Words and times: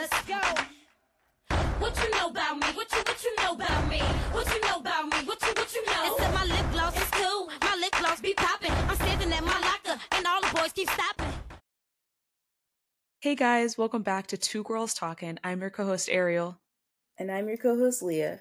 Let's 0.00 0.22
go. 0.22 0.40
What 1.78 1.94
you 2.02 2.10
know 2.12 2.28
about 2.28 2.56
me? 2.56 2.66
What 2.72 2.90
you 2.90 3.02
what 3.04 3.22
you 3.22 3.36
know 3.36 3.52
about 3.52 3.90
me? 3.90 3.98
What 4.32 4.46
you 4.54 4.60
know 4.62 4.78
about 4.78 5.04
me? 5.04 5.26
What 5.26 5.42
you 5.42 5.52
what 5.54 5.74
you 5.74 5.84
know? 5.84 6.16
Except 6.16 6.34
my 6.34 6.44
lip 6.46 6.72
gloss 6.72 6.96
is 6.96 7.10
cool. 7.10 7.50
My 7.60 7.76
lip 7.76 7.92
gloss 8.00 8.18
be 8.22 8.32
popping. 8.32 8.72
I'm 8.72 8.96
standing 8.96 9.30
at 9.30 9.44
my 9.44 9.60
locker, 9.60 10.00
and 10.12 10.26
all 10.26 10.40
the 10.40 10.58
boys 10.58 10.72
keep 10.72 10.88
stopping. 10.88 11.30
Hey 13.20 13.34
guys, 13.34 13.76
welcome 13.76 14.00
back 14.00 14.28
to 14.28 14.38
Two 14.38 14.62
Girls 14.62 14.94
Talking. 14.94 15.38
I'm 15.44 15.60
your 15.60 15.68
co-host 15.68 16.08
Ariel. 16.10 16.58
And 17.18 17.30
I'm 17.30 17.46
your 17.46 17.58
co 17.58 17.76
host, 17.76 18.02
Leah. 18.02 18.40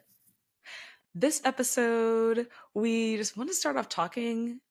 This 1.13 1.41
episode, 1.43 2.47
we 2.73 3.17
just 3.17 3.35
want 3.35 3.49
to 3.49 3.53
start 3.53 3.75
off 3.75 3.89
talking 3.89 4.61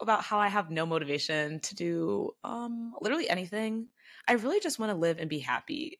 about 0.00 0.22
how 0.22 0.38
I 0.38 0.48
have 0.48 0.70
no 0.70 0.86
motivation 0.86 1.60
to 1.60 1.74
do 1.74 2.30
um 2.44 2.94
literally 3.02 3.28
anything. 3.28 3.88
I 4.26 4.34
really 4.34 4.60
just 4.60 4.78
want 4.78 4.90
to 4.90 4.96
live 4.96 5.18
and 5.18 5.28
be 5.28 5.40
happy. 5.40 5.98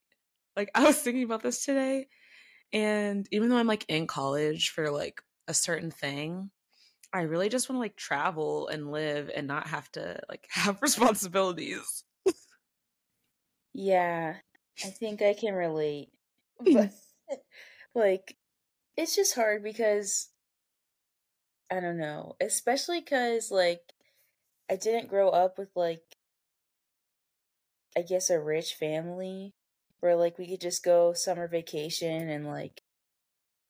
Like 0.57 0.71
I 0.75 0.85
was 0.85 1.01
thinking 1.01 1.23
about 1.25 1.43
this 1.43 1.65
today 1.65 2.09
and 2.73 3.29
even 3.33 3.51
though 3.51 3.59
I'm 3.59 3.69
like 3.69 3.87
in 3.89 4.07
college 4.07 4.71
for 4.71 4.91
like 4.91 5.23
a 5.49 5.55
certain 5.55 5.91
thing, 5.91 6.51
I 7.13 7.23
really 7.23 7.49
just 7.51 7.69
want 7.69 7.77
to 7.77 7.81
like 7.81 7.97
travel 7.97 8.69
and 8.69 8.93
live 8.93 9.31
and 9.35 9.47
not 9.49 9.69
have 9.69 9.91
to 9.93 10.21
like 10.29 10.49
have 10.53 10.83
responsibilities. 10.83 12.05
Yeah, 13.73 14.41
I 14.85 14.91
think 14.91 15.23
I 15.23 15.35
can 15.35 15.55
relate. 15.55 16.13
Mm-hmm. 16.61 16.87
But 16.89 16.93
like 17.95 18.39
it's 18.97 19.17
just 19.17 19.35
hard 19.37 19.63
because 19.63 20.33
I 21.71 21.81
don't 21.81 21.97
know, 21.99 22.37
especially 22.41 23.01
cuz 23.03 23.51
like 23.51 23.95
I 24.71 24.77
didn't 24.77 25.09
grow 25.09 25.31
up 25.31 25.59
with 25.59 25.77
like 25.77 26.19
I 27.97 28.03
guess 28.03 28.31
a 28.31 28.41
rich 28.41 28.75
family 28.75 29.55
where 30.01 30.17
like 30.17 30.39
we 30.39 30.49
could 30.49 30.61
just 30.61 30.85
go 30.85 31.13
summer 31.13 31.47
vacation 31.49 32.29
and 32.29 32.47
like 32.47 32.83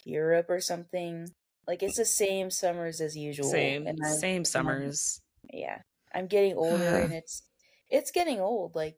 Europe 0.05 0.47
or 0.49 0.61
something. 0.61 1.29
Like 1.67 1.83
it's 1.83 1.97
the 1.97 2.05
same 2.05 2.51
summers 2.51 3.01
as 3.01 3.17
usual. 3.17 3.51
Same 3.51 3.87
and 3.87 3.99
I'm- 4.05 4.15
same 4.17 4.35
I'm- 4.37 4.45
summers. 4.45 5.21
yeah. 5.53 5.79
I'm 6.15 6.27
getting 6.27 6.57
older 6.57 6.97
and 6.97 7.13
it's 7.21 7.43
it's 7.89 8.11
getting 8.11 8.41
old 8.41 8.75
like 8.75 8.97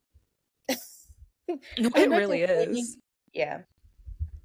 No, 1.49 1.91
it 1.97 2.09
really 2.11 2.43
is. 2.43 2.97
Yeah. 3.33 3.63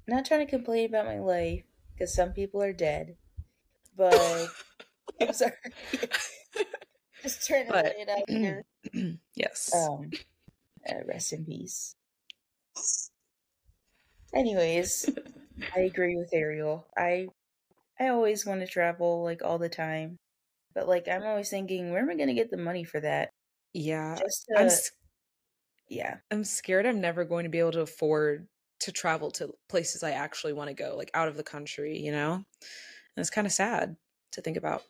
Not 0.06 0.24
trying 0.24 0.40
to 0.46 0.50
complain 0.50 0.86
about 0.88 1.06
my 1.06 1.18
life 1.18 1.62
because 1.94 2.14
some 2.14 2.32
people 2.32 2.62
are 2.62 2.72
dead. 2.72 3.16
But 3.96 4.48
I'm 5.20 5.32
sorry. 5.32 5.52
Just 7.22 7.46
trying 7.46 7.66
to 7.66 7.72
But- 7.72 7.84
lay 7.84 8.02
it 8.02 8.08
out 8.08 8.28
here. 8.30 8.64
yes. 9.34 9.74
Um, 9.74 10.10
uh, 10.88 10.94
rest 11.06 11.32
in 11.32 11.44
peace. 11.44 11.94
Anyways, 14.34 15.10
I 15.76 15.80
agree 15.80 16.16
with 16.16 16.30
Ariel. 16.32 16.88
I 16.96 17.28
I 18.00 18.08
always 18.08 18.46
want 18.46 18.60
to 18.62 18.66
travel 18.68 19.24
like 19.24 19.42
all 19.42 19.58
the 19.58 19.68
time, 19.70 20.18
but 20.74 20.88
like 20.88 21.08
I'm 21.08 21.24
always 21.24 21.50
thinking, 21.50 21.92
where 21.92 22.02
am 22.02 22.10
I 22.10 22.16
going 22.16 22.28
to 22.28 22.34
get 22.34 22.50
the 22.50 22.58
money 22.58 22.84
for 22.84 23.00
that? 23.00 23.30
yeah. 23.72 24.20
Just 24.20 24.48
I'm 24.56 24.66
s- 24.66 24.92
yeah, 25.88 26.18
I'm 26.30 26.44
scared 26.44 26.86
I'm 26.86 27.00
never 27.00 27.24
going 27.24 27.44
to 27.44 27.50
be 27.50 27.58
able 27.58 27.72
to 27.72 27.80
afford 27.82 28.48
to 28.80 28.92
travel 28.92 29.30
to 29.32 29.54
places 29.68 30.02
I 30.02 30.12
actually 30.12 30.52
want 30.52 30.68
to 30.68 30.74
go, 30.74 30.96
like 30.96 31.10
out 31.14 31.28
of 31.28 31.36
the 31.36 31.44
country, 31.44 31.98
you 31.98 32.12
know? 32.12 32.34
And 32.34 32.44
it's 33.16 33.30
kind 33.30 33.46
of 33.46 33.52
sad 33.52 33.96
to 34.32 34.42
think 34.42 34.56
about. 34.56 34.84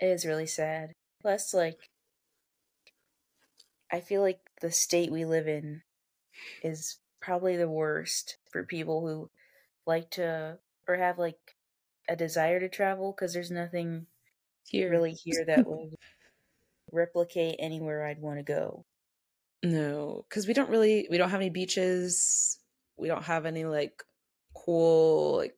it 0.00 0.06
is 0.08 0.24
really 0.26 0.46
sad. 0.46 0.92
Plus, 1.20 1.52
like, 1.52 1.90
I 3.90 4.00
feel 4.00 4.20
like 4.22 4.38
the 4.60 4.70
state 4.70 5.10
we 5.10 5.24
live 5.24 5.48
in 5.48 5.82
is 6.62 6.98
probably 7.20 7.56
the 7.56 7.68
worst 7.68 8.38
for 8.50 8.62
people 8.62 9.06
who 9.06 9.30
like 9.86 10.10
to 10.10 10.58
or 10.88 10.96
have 10.96 11.18
like 11.18 11.56
a 12.08 12.16
desire 12.16 12.60
to 12.60 12.68
travel 12.68 13.12
because 13.12 13.32
there's 13.32 13.50
nothing 13.50 14.06
Here. 14.64 14.90
really 14.90 15.12
here 15.12 15.44
that 15.46 15.66
would 15.66 15.94
replicate 16.92 17.56
anywhere 17.58 18.06
I'd 18.06 18.20
want 18.20 18.38
to 18.38 18.44
go. 18.44 18.84
No, 19.62 20.24
because 20.28 20.46
we 20.46 20.54
don't 20.54 20.70
really, 20.70 21.08
we 21.10 21.18
don't 21.18 21.30
have 21.30 21.40
any 21.40 21.50
beaches. 21.50 22.58
We 22.96 23.08
don't 23.08 23.24
have 23.24 23.46
any 23.46 23.64
like 23.64 24.02
cool, 24.54 25.36
like, 25.38 25.56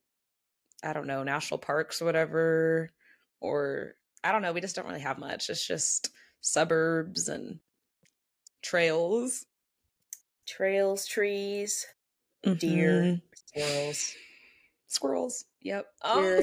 I 0.83 0.93
don't 0.93 1.07
know, 1.07 1.23
national 1.25 1.59
parks 1.59 2.01
or 2.01 2.07
whatever. 2.07 2.91
Or 3.41 3.95
I 4.25 4.33
don't 4.33 4.43
know, 4.43 4.53
we 4.53 4.61
just 4.61 4.77
don't 4.77 4.87
really 4.87 5.01
have 5.01 5.19
much. 5.19 5.51
It's 5.51 5.67
just 5.67 6.11
suburbs 6.41 7.29
and 7.29 7.59
trails. 8.63 9.45
Trails, 10.49 11.07
trees, 11.07 11.87
deer, 12.59 13.13
Mhm. 13.13 13.23
squirrels. 13.35 14.17
squirrels. 14.89 15.45
Yep. 15.61 15.95
You're, 16.13 16.41
Um, 16.41 16.43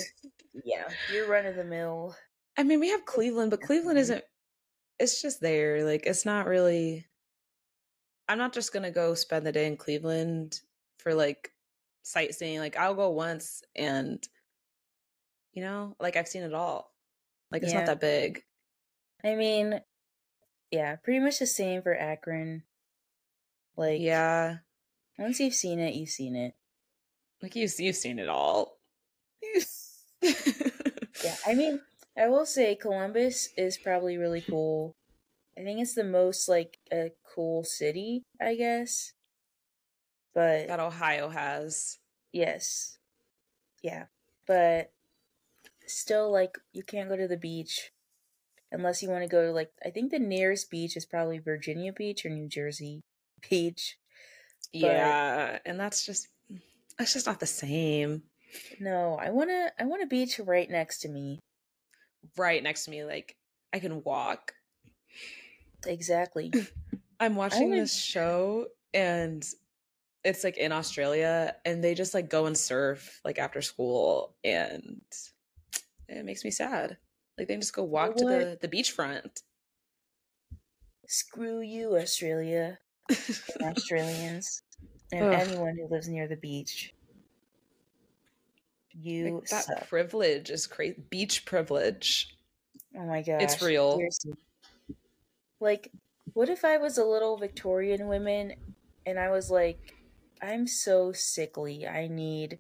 yeah, 0.64 0.96
you're 1.08 1.28
run 1.28 1.46
of 1.46 1.56
the 1.56 1.64
mill. 1.64 2.16
I 2.58 2.64
mean, 2.64 2.80
we 2.80 2.90
have 2.90 3.06
Cleveland, 3.06 3.52
but 3.52 3.62
Cleveland 3.62 4.00
isn't. 4.00 4.24
It's 5.00 5.22
just 5.22 5.42
there. 5.42 5.84
Like, 5.86 6.06
it's 6.06 6.26
not 6.26 6.48
really. 6.48 7.08
I'm 8.28 8.38
not 8.38 8.54
just 8.54 8.74
gonna 8.74 8.92
go 8.92 9.14
spend 9.14 9.46
the 9.46 9.52
day 9.52 9.66
in 9.68 9.78
Cleveland 9.78 10.62
for 11.00 11.14
like 11.14 11.54
sightseeing. 12.04 12.60
Like, 12.60 12.78
I'll 12.78 12.96
go 12.96 13.10
once, 13.12 13.64
and 13.76 14.28
you 15.54 15.62
know, 15.62 15.96
like 16.00 16.16
I've 16.16 16.28
seen 16.28 16.44
it 16.44 16.54
all. 16.54 16.94
Like, 17.52 17.64
it's 17.64 17.72
Yeah. 17.72 17.80
not 17.80 17.86
that 17.88 18.00
big. 18.02 18.44
I 19.26 19.36
mean, 19.36 19.84
yeah, 20.72 20.98
pretty 20.98 21.20
much 21.20 21.40
the 21.40 21.48
same 21.48 21.82
for 21.84 21.96
Akron. 21.96 22.64
Like, 23.78 24.00
yeah, 24.02 24.58
once 25.18 25.40
you've 25.40 25.54
seen 25.54 25.80
it, 25.80 25.96
you've 25.96 26.10
seen 26.10 26.36
it. 26.36 26.54
like 27.42 27.56
you've 27.56 27.74
you've 27.80 27.96
seen 27.96 28.20
it 28.20 28.30
all. 28.30 28.78
Yeah, 31.24 31.36
I 31.48 31.54
mean, 31.56 31.80
I 32.18 32.28
will 32.28 32.46
say 32.46 32.76
Columbus 32.76 33.50
is 33.58 33.78
probably 33.78 34.18
really 34.18 34.42
cool. 34.42 34.96
I 35.58 35.64
think 35.64 35.80
it's 35.80 35.96
the 35.96 36.04
most 36.04 36.50
like 36.50 36.78
a 36.92 37.12
cool 37.34 37.64
city, 37.64 38.24
I 38.42 38.56
guess. 38.56 39.14
But 40.34 40.68
that 40.68 40.80
Ohio 40.80 41.30
has. 41.30 41.98
yes. 42.34 42.98
Yeah. 43.82 44.06
But 44.48 44.92
still 45.88 46.32
like 46.32 46.58
you 46.74 46.84
can't 46.84 47.10
go 47.10 47.16
to 47.16 47.28
the 47.28 47.38
beach 47.38 47.92
unless 48.72 49.02
you 49.04 49.10
want 49.10 49.24
to 49.24 49.30
go 49.30 49.46
to 49.46 49.52
like 49.52 49.72
I 49.86 49.90
think 49.92 50.12
the 50.12 50.20
nearest 50.20 50.70
beach 50.70 50.98
is 50.98 51.06
probably 51.06 51.40
Virginia 51.40 51.94
Beach 51.94 52.26
or 52.26 52.30
New 52.30 52.48
Jersey 52.50 53.02
Beach. 53.50 53.98
But- 54.74 54.80
Yeah, 54.82 55.60
and 55.66 55.80
that's 55.80 56.06
just 56.06 56.28
mm, 56.52 56.60
that's 56.98 57.14
just 57.14 57.26
not 57.28 57.40
the 57.40 57.46
same. 57.46 58.24
No, 58.80 59.18
I 59.20 59.32
want 59.32 59.50
to 59.50 59.72
I 59.80 59.86
want 59.86 60.04
a 60.04 60.08
beach 60.08 60.40
right 60.40 60.70
next 60.70 61.00
to 61.00 61.10
me. 61.10 61.40
Right 62.38 62.62
next 62.64 62.86
to 62.86 62.92
me, 62.92 63.04
like 63.04 63.36
I 63.74 63.80
can 63.80 64.04
walk. 64.04 64.54
Exactly. 65.86 66.52
I'm 67.20 67.36
watching 67.36 67.70
would- 67.70 67.80
this 67.80 67.96
show 67.96 68.68
and 68.94 69.46
it's 70.24 70.44
like 70.44 70.58
in 70.58 70.72
Australia 70.72 71.56
and 71.66 71.84
they 71.84 71.94
just 71.94 72.14
like 72.14 72.30
go 72.30 72.46
and 72.48 72.58
surf 72.58 73.22
like 73.24 73.38
after 73.38 73.62
school 73.62 74.36
and 74.44 75.02
it 76.10 76.26
makes 76.26 76.44
me 76.44 76.52
sad. 76.52 76.98
Like 77.38 77.48
they 77.48 77.56
just 77.58 77.74
go 77.76 77.84
walk 77.84 78.16
to 78.18 78.24
what? 78.24 78.60
the 78.62 78.68
the 78.68 78.68
beachfront. 78.68 79.42
Screw 81.08 81.62
you, 81.62 81.96
Australia. 81.98 82.80
Australians 83.62 84.64
and 85.12 85.26
Ugh. 85.26 85.34
anyone 85.34 85.78
who 85.78 85.88
lives 85.88 86.08
near 86.08 86.28
the 86.28 86.36
beach. 86.38 86.94
You 88.94 89.36
Like, 89.36 89.50
that 89.50 89.66
suck. 89.66 89.90
privilege 89.90 90.50
is 90.50 90.68
crazy. 90.68 90.96
Beach 91.10 91.46
privilege. 91.46 92.36
Oh 92.96 93.06
my 93.06 93.22
gosh. 93.22 93.42
It's 93.44 93.62
real. 93.62 93.98
seriously. 93.98 94.34
Like, 95.60 95.92
what 96.34 96.50
if 96.50 96.64
I 96.66 96.78
was 96.78 96.98
a 96.98 97.06
little 97.06 97.38
Victorian 97.38 98.08
woman 98.08 98.54
and 99.06 99.20
I 99.20 99.30
was 99.32 99.52
like, 99.52 99.94
I'm 100.42 100.68
so 100.68 101.12
sickly. 101.12 101.88
I 101.88 102.08
need 102.08 102.60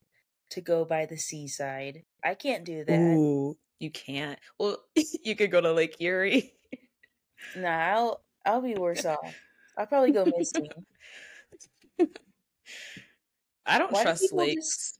to 0.49 0.61
go 0.61 0.85
by 0.85 1.05
the 1.05 1.17
seaside. 1.17 2.03
I 2.23 2.35
can't 2.35 2.63
do 2.65 2.83
that. 2.85 2.99
Ooh, 2.99 3.57
you 3.79 3.91
can't. 3.91 4.39
Well, 4.59 4.77
you 5.23 5.35
could 5.35 5.51
go 5.51 5.61
to 5.61 5.71
Lake 5.73 5.95
Erie. 5.99 6.53
Nah, 7.55 7.69
I'll 7.69 8.21
I'll 8.45 8.61
be 8.61 8.75
worse 8.75 9.05
off. 9.05 9.35
I'll 9.77 9.87
probably 9.87 10.11
go 10.11 10.25
missing. 10.37 10.69
I 13.65 13.79
don't 13.79 13.91
Why 13.91 14.03
trust 14.03 14.21
people 14.23 14.37
lakes. 14.39 14.55
just- 14.55 14.99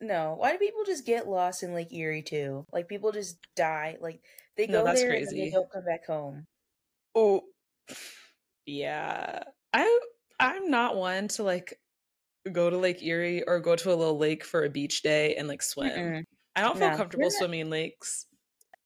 No, 0.00 0.34
why 0.38 0.52
do 0.52 0.58
people 0.58 0.84
just 0.84 1.04
get 1.06 1.28
lost 1.28 1.62
in 1.62 1.74
Lake 1.74 1.92
Erie 1.92 2.22
too? 2.22 2.66
Like 2.72 2.88
people 2.88 3.12
just 3.12 3.38
die. 3.56 3.96
Like 4.00 4.20
they 4.56 4.66
No, 4.66 4.80
go 4.80 4.84
that's 4.86 5.00
there 5.00 5.12
and 5.12 5.26
they 5.28 5.50
don't 5.50 5.70
come 5.70 5.84
back 5.84 6.06
home. 6.06 6.46
Oh, 7.14 7.42
yeah. 8.66 9.42
I 9.72 10.00
I'm 10.38 10.70
not 10.70 10.96
one 10.96 11.28
to 11.28 11.42
like 11.42 11.78
go 12.50 12.70
to 12.70 12.76
Lake 12.76 13.02
Erie 13.02 13.42
or 13.44 13.60
go 13.60 13.74
to 13.76 13.92
a 13.92 13.96
little 13.96 14.18
lake 14.18 14.44
for 14.44 14.64
a 14.64 14.70
beach 14.70 15.02
day 15.02 15.34
and 15.36 15.48
like 15.48 15.62
swim. 15.62 15.90
Mm-mm. 15.90 16.24
I 16.56 16.60
don't 16.60 16.78
feel 16.78 16.90
No, 16.90 16.96
comfortable 16.96 17.30
swimming 17.30 17.60
in 17.60 17.70
lakes. 17.70 18.26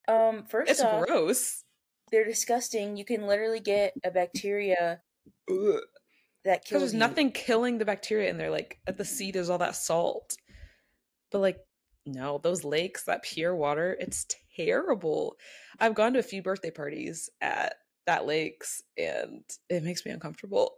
Um, 0.06 0.44
first 0.44 0.70
It's 0.70 0.80
off, 0.80 1.04
gross. 1.06 1.62
they're 2.10 2.24
disgusting. 2.24 2.96
You 2.96 3.04
can 3.04 3.26
literally 3.26 3.60
get 3.60 3.92
a 4.04 4.10
bacteria. 4.10 5.02
That 6.44 6.64
Because 6.64 6.64
kills 6.64 6.80
there's 6.80 6.94
you. 6.94 6.98
nothing 6.98 7.32
killing 7.32 7.78
the 7.78 7.84
bacteria 7.84 8.30
in 8.30 8.38
there. 8.38 8.50
Like 8.50 8.78
at 8.86 8.96
the 8.96 9.04
sea, 9.04 9.30
there's 9.32 9.50
all 9.50 9.58
that 9.58 9.76
salt. 9.76 10.36
But 11.30 11.40
like, 11.40 11.58
no, 12.06 12.38
those 12.38 12.64
lakes, 12.64 13.04
that 13.04 13.22
pure 13.22 13.54
water, 13.54 13.96
it's 14.00 14.26
terrible. 14.56 15.36
I've 15.80 15.94
gone 15.94 16.14
to 16.14 16.18
a 16.18 16.22
few 16.22 16.42
birthday 16.42 16.70
parties 16.70 17.28
at 17.40 17.74
that 18.06 18.26
lakes, 18.26 18.82
and 18.96 19.44
it 19.68 19.82
makes 19.82 20.04
me 20.06 20.12
uncomfortable. 20.12 20.76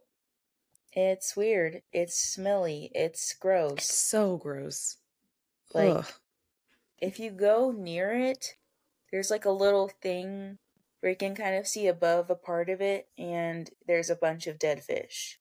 It's 0.93 1.37
weird. 1.37 1.82
It's 1.93 2.16
smelly. 2.16 2.90
It's 2.94 3.34
It's 3.75 3.84
gross. 3.84 3.84
so 3.84 4.37
gross. 4.37 4.99
Like 5.75 5.99
Ugh. 5.99 6.06
if 6.99 7.19
you 7.19 7.31
go 7.31 7.73
near 7.73 8.12
it, 8.12 8.56
there's 9.11 9.31
like 9.31 9.44
a 9.44 9.50
little 9.50 9.88
thing 9.88 10.58
where 11.00 11.11
you 11.11 11.17
can 11.17 11.35
kind 11.35 11.56
of 11.56 11.67
see 11.67 11.87
above 11.87 12.31
a 12.31 12.35
part 12.35 12.69
of 12.69 12.81
it, 12.81 13.08
and 13.19 13.70
there's 13.87 14.11
a 14.11 14.17
bunch 14.17 14.47
of 14.47 14.58
dead 14.58 14.82
fish. 14.82 15.38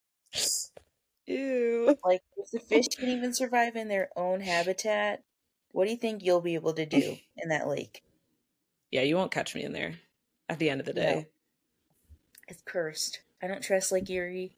Ew. 1.28 1.98
Like 2.04 2.22
if 2.38 2.52
the 2.52 2.60
fish 2.60 2.88
can 2.98 3.10
even 3.10 3.34
survive 3.34 3.76
in 3.76 3.88
their 3.88 4.10
own 4.18 4.42
habitat, 4.42 5.24
what 5.72 5.86
do 5.86 5.92
you 5.92 5.98
think 5.98 6.24
you'll 6.24 6.42
be 6.42 6.56
able 6.56 6.74
to 6.74 6.86
do 6.86 7.18
in 7.38 7.50
that 7.50 7.68
lake? 7.68 8.04
Yeah, 8.92 9.02
you 9.02 9.16
won't 9.16 9.32
catch 9.32 9.56
me 9.56 9.64
in 9.64 9.74
there 9.74 10.00
at 10.48 10.60
the 10.60 10.70
end 10.70 10.80
of 10.80 10.86
the 10.86 10.94
No. 10.94 11.24
day. 11.24 11.28
It's 12.48 12.62
cursed. 12.64 13.22
I 13.42 13.48
don't 13.48 13.62
trust 13.64 13.92
Lake 13.92 14.10
Erie. 14.10 14.58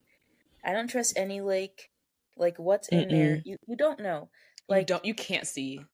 I 0.63 0.73
don't 0.73 0.87
trust 0.89 1.13
any 1.17 1.41
lake. 1.41 1.91
Like 2.37 2.57
what's 2.57 2.87
in 2.89 3.11
there? 3.11 3.39
Mm-mm. 3.39 3.43
You 3.43 3.57
you 3.67 3.75
don't 3.75 3.99
know. 3.99 4.29
you 4.73 4.75
Like 4.75 4.85
don't 4.85 5.05
you 5.05 5.13
can't 5.13 5.47
see. 5.47 5.85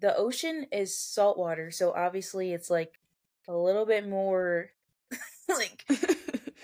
the 0.00 0.16
ocean 0.16 0.66
is 0.72 0.96
saltwater, 0.98 1.70
so 1.70 1.92
obviously 1.92 2.52
it's 2.52 2.70
like 2.70 2.98
a 3.48 3.54
little 3.56 3.86
bit 3.86 4.08
more 4.08 4.70
like 5.48 5.84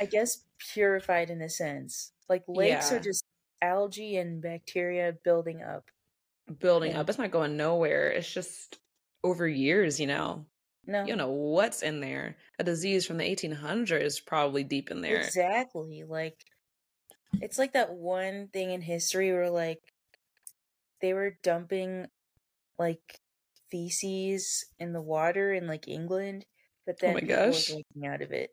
I 0.01 0.05
guess 0.11 0.45
purified 0.73 1.31
in 1.31 1.41
a 1.43 1.49
sense. 1.49 2.13
Like 2.29 2.45
lakes 2.49 2.93
are 2.93 3.01
just 3.01 3.25
algae 3.61 4.17
and 4.17 4.43
bacteria 4.43 5.15
building 5.25 5.63
up. 5.63 5.85
Building 6.59 6.93
Yeah. 6.93 7.01
up. 7.01 7.09
It's 7.09 7.19
not 7.19 7.31
going 7.31 7.57
nowhere. 7.57 8.11
It's 8.11 8.33
just 8.33 8.79
over 9.23 9.47
years, 9.47 10.01
you 10.01 10.07
know. 10.07 10.47
No. 10.85 11.03
You 11.03 11.09
don't 11.09 11.19
know 11.19 11.31
what's 11.31 11.83
in 11.83 12.01
there. 12.01 12.37
A 12.59 12.65
disease 12.65 13.07
from 13.07 13.19
the 13.19 13.25
1800s 13.25 14.25
probably 14.25 14.65
deep 14.65 14.91
in 14.91 15.01
there. 15.01 15.19
Exactly. 15.21 16.03
Like 16.05 16.37
it's 17.41 17.59
like 17.59 17.75
that 17.75 17.93
one 17.93 18.49
thing 18.53 18.73
in 18.73 18.81
history 18.81 19.33
where 19.33 19.51
like 19.51 19.81
they 21.01 21.15
were 21.15 21.39
dumping 21.43 22.09
like 22.79 23.21
feces 23.71 24.65
in 24.79 24.93
the 24.93 25.01
water 25.01 25.53
in 25.53 25.67
like 25.67 25.87
England, 25.89 26.45
but 26.87 26.97
Oh 26.97 26.99
then 27.01 27.15
my 27.15 27.21
people 27.21 27.37
were 27.37 27.47
gosh. 27.47 27.67
drinking 27.67 28.07
out 28.07 28.23
of 28.23 28.33
it. 28.33 28.51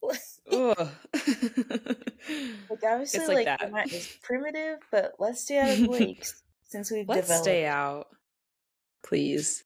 Ugh. 0.00 0.16
like 2.70 2.82
obviously 2.84 3.20
it's 3.20 3.28
like, 3.28 3.36
like 3.36 3.46
that. 3.46 3.70
not 3.72 3.92
as 3.92 4.06
primitive, 4.22 4.78
but 4.92 5.12
let's 5.18 5.42
stay 5.42 5.58
out 5.58 5.70
of 5.70 5.80
lakes 5.88 6.42
since 6.64 6.90
we've 6.90 7.08
Let's 7.08 7.22
developed. 7.22 7.44
stay 7.44 7.66
out. 7.66 8.06
Please. 9.04 9.64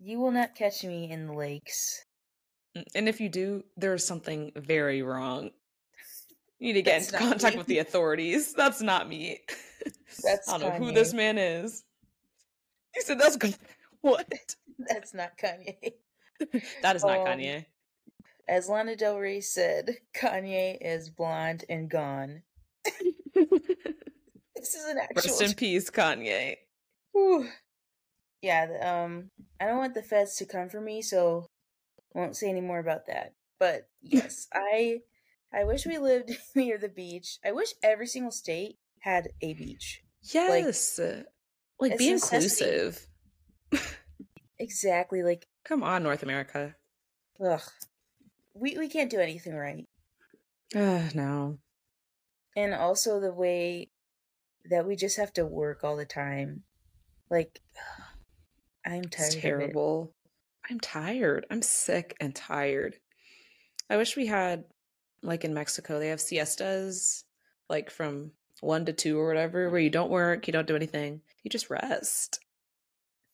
You 0.00 0.18
will 0.18 0.30
not 0.32 0.54
catch 0.54 0.82
me 0.84 1.10
in 1.10 1.26
the 1.26 1.32
lakes. 1.32 2.04
Mm, 2.76 2.84
And 2.94 3.08
if 3.08 3.20
you 3.20 3.28
do, 3.28 3.64
there's 3.76 4.04
something 4.06 4.52
very 4.56 5.02
wrong. 5.02 5.50
You 6.58 6.68
need 6.68 6.72
to 6.74 6.82
get 6.82 7.00
That's 7.00 7.12
into 7.12 7.18
contact 7.18 7.54
me. 7.54 7.58
with 7.58 7.66
the 7.66 7.78
authorities. 7.78 8.54
That's 8.54 8.80
not 8.80 9.08
me. 9.08 9.40
That's 10.22 10.48
I 10.48 10.58
don't 10.58 10.78
know 10.80 10.86
who 10.86 10.92
this 10.92 11.12
man 11.12 11.36
is. 11.38 11.82
He 12.94 13.00
said 13.00 13.18
that's 13.18 13.36
good. 13.36 13.56
What? 14.00 14.28
That's 14.88 15.14
not 15.14 15.36
Kanye. 15.38 15.94
That 16.82 16.96
is 16.96 17.04
not 17.04 17.20
Um, 17.20 17.26
Kanye. 17.26 17.66
As 18.48 18.68
Lana 18.68 18.96
Del 18.96 19.18
Rey 19.18 19.40
said, 19.40 19.96
Kanye 20.14 20.76
is 20.80 21.08
blonde 21.10 21.64
and 21.68 21.88
gone. 21.88 22.42
This 24.62 24.76
is 24.76 24.84
an 24.84 24.98
actual. 24.98 25.16
Rest 25.16 25.42
in 25.42 25.54
peace, 25.54 25.90
Kanye. 25.90 26.54
Whew. 27.10 27.48
Yeah, 28.42 29.02
um, 29.04 29.30
I 29.60 29.66
don't 29.66 29.78
want 29.78 29.94
the 29.94 30.02
feds 30.02 30.36
to 30.36 30.46
come 30.46 30.68
for 30.68 30.80
me, 30.80 31.02
so 31.02 31.46
won't 32.14 32.36
say 32.36 32.48
any 32.48 32.60
more 32.60 32.78
about 32.78 33.06
that. 33.08 33.34
But 33.58 33.88
yes, 34.00 34.46
I, 34.54 35.00
I 35.52 35.64
wish 35.64 35.84
we 35.84 35.98
lived 35.98 36.30
near 36.54 36.78
the 36.78 36.88
beach. 36.88 37.38
I 37.44 37.50
wish 37.50 37.74
every 37.82 38.06
single 38.06 38.30
state 38.30 38.78
had 39.00 39.30
a 39.40 39.54
beach. 39.54 40.02
Yes. 40.22 40.98
Like, 41.00 41.90
it's 41.92 41.98
be 41.98 42.10
inclusive. 42.10 43.06
Exactly, 44.62 45.24
like 45.24 45.48
Come 45.64 45.82
on, 45.82 46.04
North 46.04 46.22
America. 46.22 46.76
ugh, 47.44 47.62
we 48.54 48.78
we 48.78 48.88
can't 48.88 49.10
do 49.10 49.18
anything 49.18 49.54
right. 49.56 49.88
Uh, 50.74 51.08
no. 51.14 51.58
and 52.56 52.72
also 52.72 53.18
the 53.18 53.32
way 53.34 53.90
that 54.70 54.86
we 54.86 54.94
just 54.94 55.16
have 55.16 55.32
to 55.32 55.44
work 55.44 55.82
all 55.82 55.96
the 55.96 56.04
time. 56.06 56.62
Like, 57.28 57.60
I'm 58.86 59.02
tired 59.02 59.26
It's 59.26 59.34
terrible. 59.34 60.14
I'm 60.70 60.78
tired. 60.78 61.44
I'm 61.50 61.62
sick 61.62 62.16
and 62.20 62.32
tired. 62.34 62.96
I 63.90 63.96
wish 63.96 64.16
we 64.16 64.26
had, 64.26 64.64
like 65.24 65.44
in 65.44 65.54
Mexico, 65.54 65.98
they 65.98 66.08
have 66.08 66.20
siestas, 66.20 67.24
like 67.68 67.90
from 67.90 68.30
one 68.60 68.86
to 68.86 68.92
two 68.92 69.18
or 69.18 69.26
whatever, 69.26 69.70
where 69.70 69.80
you 69.80 69.90
don't 69.90 70.10
work, 70.10 70.46
you 70.46 70.52
don't 70.52 70.68
do 70.68 70.76
anything, 70.76 71.20
you 71.42 71.50
just 71.50 71.68
rest. 71.68 72.38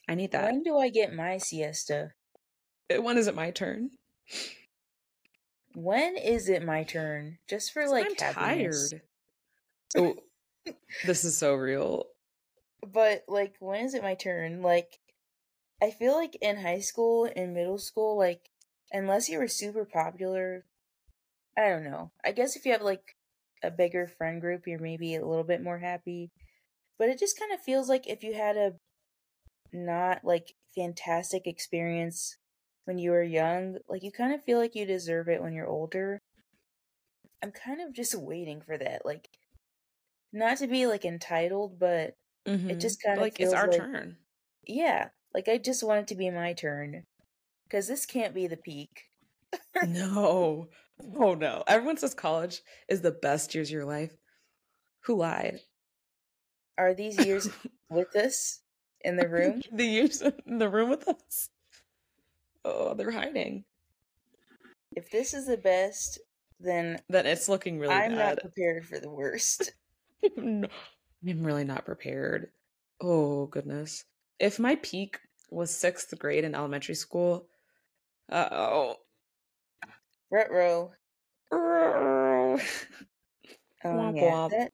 I 0.08 0.14
need 0.14 0.32
that. 0.32 0.44
When 0.44 0.62
do 0.62 0.78
I 0.78 0.88
get 0.88 1.14
my 1.14 1.36
siesta? 1.36 2.12
When 2.90 3.18
is 3.18 3.26
it 3.26 3.34
my 3.34 3.50
turn? 3.50 3.90
When 5.74 6.16
is 6.16 6.48
it 6.48 6.64
my 6.64 6.82
turn? 6.82 7.38
Just 7.46 7.72
for 7.72 7.86
like 7.86 8.06
I'm 8.06 8.14
happiness. 8.16 8.90
tired. 8.90 9.02
Oh, 9.96 10.16
this 11.04 11.24
is 11.24 11.36
so 11.36 11.54
real. 11.54 12.06
But 12.86 13.24
like, 13.28 13.54
when 13.60 13.84
is 13.84 13.94
it 13.94 14.02
my 14.02 14.14
turn? 14.14 14.62
Like, 14.62 14.98
I 15.82 15.90
feel 15.90 16.14
like 16.14 16.36
in 16.40 16.56
high 16.56 16.80
school 16.80 17.30
and 17.36 17.54
middle 17.54 17.78
school, 17.78 18.16
like, 18.16 18.50
unless 18.90 19.28
you 19.28 19.38
were 19.38 19.48
super 19.48 19.84
popular, 19.84 20.64
I 21.56 21.68
don't 21.68 21.84
know. 21.84 22.12
I 22.24 22.32
guess 22.32 22.56
if 22.56 22.64
you 22.64 22.72
have 22.72 22.82
like 22.82 23.16
a 23.62 23.70
bigger 23.70 24.06
friend 24.06 24.40
group, 24.40 24.66
you're 24.66 24.78
maybe 24.78 25.14
a 25.14 25.26
little 25.26 25.44
bit 25.44 25.62
more 25.62 25.78
happy. 25.78 26.30
But 26.98 27.08
it 27.08 27.18
just 27.18 27.38
kind 27.38 27.52
of 27.52 27.60
feels 27.60 27.88
like 27.88 28.08
if 28.08 28.22
you 28.22 28.34
had 28.34 28.56
a 28.56 28.74
not 29.72 30.24
like 30.24 30.54
fantastic 30.74 31.46
experience 31.46 32.36
when 32.84 32.98
you 32.98 33.10
were 33.12 33.22
young, 33.22 33.78
like 33.88 34.02
you 34.02 34.12
kind 34.12 34.32
of 34.34 34.44
feel 34.44 34.58
like 34.58 34.74
you 34.74 34.86
deserve 34.86 35.28
it 35.28 35.42
when 35.42 35.52
you're 35.52 35.66
older. 35.68 36.20
I'm 37.42 37.52
kind 37.52 37.80
of 37.80 37.92
just 37.92 38.14
waiting 38.14 38.60
for 38.62 38.76
that. 38.78 39.04
Like, 39.04 39.28
not 40.32 40.58
to 40.58 40.66
be 40.66 40.86
like 40.86 41.04
entitled, 41.04 41.78
but 41.78 42.16
Mhm. 42.46 42.80
just 42.80 43.02
kinda 43.02 43.20
like 43.20 43.40
it's 43.40 43.52
our 43.52 43.68
like- 43.68 43.78
turn. 43.78 44.18
yeah, 44.64 45.10
like 45.34 45.48
I 45.48 45.58
just 45.58 45.82
want 45.82 46.00
it 46.02 46.08
to 46.08 46.14
be 46.16 46.30
my 46.30 46.52
turn. 46.54 47.06
Because 47.64 47.88
this 47.88 48.06
can't 48.06 48.34
be 48.34 48.46
the 48.46 48.56
peak. 48.56 49.10
No. 49.82 50.68
Oh 51.16 51.34
no. 51.34 51.64
Everyone 51.66 51.96
says 51.96 52.14
college 52.14 52.62
is 52.88 53.02
the 53.02 53.12
best 53.12 53.54
years 53.54 53.68
of 53.68 53.72
your 53.72 53.84
life. 53.84 54.16
Who 55.04 55.16
lied? 55.16 55.62
Are 56.78 56.94
these 56.94 57.18
years 57.18 57.48
with 57.90 58.14
us 58.16 58.62
in 59.02 59.16
the 59.16 59.28
room? 59.28 59.62
the 59.72 59.84
years 59.84 60.22
in 60.46 60.58
the 60.58 60.68
room 60.68 60.90
with 60.90 61.06
us. 61.08 61.50
Oh, 62.64 62.94
they're 62.94 63.10
hiding. 63.10 63.64
if 64.96 65.10
this 65.10 65.32
is 65.34 65.46
the 65.46 65.56
best, 65.56 66.18
then 66.60 66.98
Then 67.08 67.26
it's 67.26 67.48
looking 67.48 67.78
really 67.78 67.94
I'm 67.94 68.12
not 68.12 68.36
bad. 68.36 68.38
prepared 68.42 68.86
for 68.86 68.98
the 68.98 69.10
worst. 69.10 69.72
No, 70.36 70.68
I'm 71.26 71.42
really 71.44 71.64
not 71.64 71.84
prepared. 71.84 72.50
Oh 73.00 73.46
goodness. 73.46 74.04
If 74.40 74.58
my 74.58 74.74
peak 74.76 75.18
was 75.50 75.70
sixth 75.70 76.16
grade 76.18 76.44
in 76.44 76.54
elementary 76.54 76.94
school, 76.96 77.46
uh 78.30 78.48
oh. 78.50 78.96
Retro. 80.30 80.92
oh, 81.52 82.58
Womp 83.84 84.16
yeah, 84.16 84.30
womp. 84.32 84.50
that- 84.50 84.72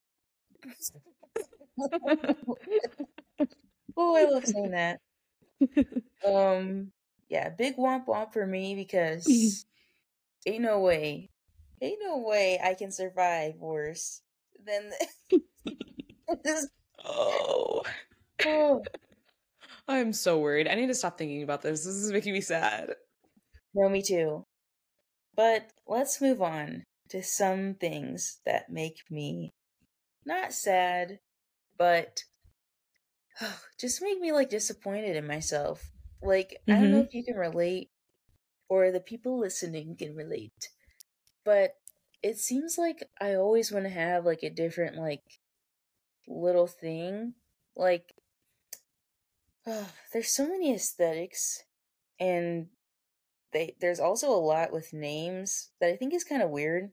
oh, 3.96 4.16
I 4.16 4.24
love 4.30 4.46
saying 4.46 4.70
that. 4.72 5.00
Um, 6.26 6.90
yeah, 7.28 7.50
big 7.50 7.76
womp 7.76 8.06
womp 8.06 8.32
for 8.32 8.46
me 8.46 8.74
because 8.74 9.66
ain't 10.46 10.62
no 10.62 10.80
way, 10.80 11.28
ain't 11.82 11.98
no 12.02 12.18
way 12.18 12.58
I 12.62 12.72
can 12.72 12.90
survive 12.90 13.56
worse 13.56 14.22
than 14.64 14.90
this. 16.44 16.68
oh, 17.04 17.82
oh. 18.46 18.82
I'm 19.86 20.14
so 20.14 20.38
worried. 20.38 20.66
I 20.66 20.76
need 20.76 20.86
to 20.86 20.94
stop 20.94 21.18
thinking 21.18 21.42
about 21.42 21.60
this. 21.60 21.84
This 21.84 21.94
is 21.94 22.10
making 22.10 22.32
me 22.32 22.40
sad. 22.40 22.94
No, 23.74 23.88
me 23.90 24.00
too. 24.00 24.44
But 25.36 25.70
let's 25.86 26.20
move 26.20 26.40
on 26.40 26.84
to 27.10 27.22
some 27.22 27.74
things 27.74 28.40
that 28.46 28.70
make 28.70 29.02
me 29.10 29.52
not 30.24 30.52
sad, 30.52 31.18
but 31.76 32.24
just 33.78 34.02
make 34.02 34.20
me 34.20 34.32
like 34.32 34.50
disappointed 34.50 35.16
in 35.16 35.26
myself. 35.26 35.90
Like, 36.22 36.62
I 36.70 36.80
don't 36.80 36.90
know 36.90 37.00
if 37.00 37.14
you 37.14 37.24
can 37.24 37.36
relate 37.36 37.90
or 38.68 38.90
the 38.92 39.00
people 39.00 39.38
listening 39.38 39.96
can 39.96 40.16
relate, 40.16 40.70
but 41.44 41.76
it 42.22 42.38
seems 42.38 42.78
like 42.78 43.10
I 43.20 43.34
always 43.34 43.72
want 43.72 43.84
to 43.86 43.90
have 43.90 44.26
like 44.26 44.42
a 44.42 44.50
different 44.50 44.96
like 44.96 45.24
little 46.26 46.66
thing. 46.66 47.34
Like 47.76 48.14
uh, 49.66 49.86
there's 50.12 50.30
so 50.30 50.48
many 50.48 50.74
aesthetics 50.74 51.64
and 52.20 52.70
they 53.52 53.76
there's 53.80 54.00
also 54.00 54.30
a 54.30 54.36
lot 54.40 54.72
with 54.72 54.92
names 54.94 55.72
that 55.80 55.90
I 55.90 55.96
think 55.96 56.14
is 56.14 56.24
kind 56.24 56.42
of 56.42 56.50
weird. 56.50 56.92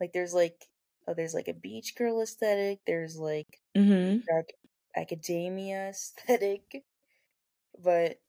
Like 0.00 0.12
there's 0.14 0.34
like 0.34 0.66
oh 1.08 1.14
there's 1.14 1.34
like 1.34 1.48
a 1.48 1.54
beach 1.54 1.96
girl 1.96 2.22
aesthetic, 2.22 2.82
there's 2.86 3.18
like 3.18 3.60
Mm-hmm. 3.76 4.26
dark 4.28 4.48
academia 4.96 5.88
aesthetic, 5.90 6.84
but 7.82 8.20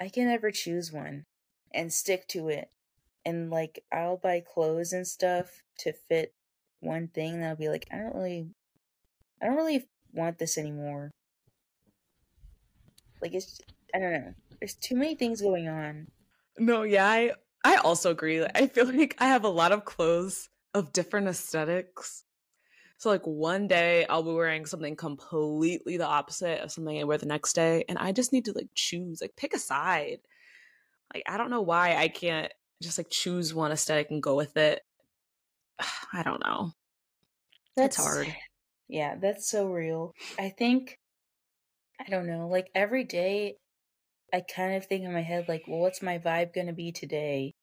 I 0.00 0.08
can 0.08 0.26
never 0.26 0.50
choose 0.50 0.92
one 0.92 1.24
and 1.72 1.92
stick 1.92 2.28
to 2.28 2.48
it. 2.48 2.70
And 3.24 3.50
like 3.50 3.84
I'll 3.92 4.16
buy 4.16 4.40
clothes 4.40 4.92
and 4.92 5.06
stuff 5.06 5.62
to 5.78 5.92
fit 5.92 6.34
one 6.80 7.08
thing 7.08 7.34
and 7.34 7.44
I'll 7.44 7.56
be 7.56 7.68
like 7.68 7.86
I 7.92 7.98
don't 7.98 8.14
really 8.14 8.48
I 9.40 9.46
don't 9.46 9.56
really 9.56 9.88
want 10.12 10.38
this 10.38 10.58
anymore. 10.58 11.10
Like 13.20 13.34
it's 13.34 13.60
I 13.94 13.98
don't 13.98 14.12
know. 14.12 14.34
There's 14.58 14.74
too 14.74 14.96
many 14.96 15.14
things 15.14 15.40
going 15.40 15.68
on. 15.68 16.08
No, 16.58 16.82
yeah, 16.82 17.06
I 17.08 17.32
I 17.64 17.76
also 17.76 18.10
agree. 18.10 18.44
I 18.44 18.66
feel 18.66 18.86
like 18.92 19.16
I 19.18 19.26
have 19.28 19.44
a 19.44 19.48
lot 19.48 19.72
of 19.72 19.84
clothes 19.84 20.48
of 20.74 20.92
different 20.92 21.28
aesthetics. 21.28 22.24
So 23.02 23.10
like 23.10 23.26
one 23.26 23.66
day 23.66 24.06
I'll 24.06 24.22
be 24.22 24.32
wearing 24.32 24.64
something 24.64 24.94
completely 24.94 25.96
the 25.96 26.06
opposite 26.06 26.60
of 26.60 26.70
something 26.70 27.00
I 27.00 27.02
wear 27.02 27.18
the 27.18 27.26
next 27.26 27.54
day, 27.54 27.84
and 27.88 27.98
I 27.98 28.12
just 28.12 28.32
need 28.32 28.44
to 28.44 28.52
like 28.52 28.68
choose, 28.76 29.20
like 29.20 29.34
pick 29.34 29.54
a 29.54 29.58
side. 29.58 30.18
Like 31.12 31.24
I 31.26 31.36
don't 31.36 31.50
know 31.50 31.62
why 31.62 31.96
I 31.96 32.06
can't 32.06 32.52
just 32.80 32.98
like 32.98 33.08
choose 33.10 33.52
one 33.52 33.72
aesthetic 33.72 34.12
and 34.12 34.22
go 34.22 34.36
with 34.36 34.56
it. 34.56 34.82
I 36.12 36.22
don't 36.22 36.44
know. 36.44 36.74
That's 37.76 37.96
It's 37.98 38.06
hard. 38.06 38.36
Yeah, 38.88 39.16
that's 39.20 39.50
so 39.50 39.66
real. 39.66 40.12
I 40.38 40.50
think 40.50 40.96
I 42.00 42.08
don't 42.08 42.28
know, 42.28 42.46
like 42.46 42.70
every 42.72 43.02
day 43.02 43.56
I 44.32 44.42
kind 44.42 44.76
of 44.76 44.86
think 44.86 45.02
in 45.02 45.12
my 45.12 45.22
head 45.22 45.46
like, 45.48 45.64
well, 45.66 45.80
what's 45.80 46.02
my 46.02 46.18
vibe 46.18 46.54
going 46.54 46.68
to 46.68 46.72
be 46.72 46.92
today? 46.92 47.54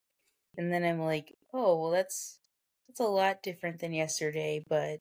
And 0.58 0.70
then 0.70 0.84
I'm 0.84 1.00
like, 1.00 1.34
oh, 1.54 1.80
well 1.80 1.92
that's 1.92 2.40
that's 2.90 3.00
a 3.00 3.04
lot 3.04 3.42
different 3.42 3.80
than 3.80 3.94
yesterday, 3.94 4.66
but 4.68 5.00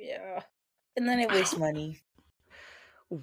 yeah. 0.00 0.40
And 0.96 1.08
then 1.08 1.20
I 1.20 1.32
waste 1.32 1.58
money. 1.58 2.00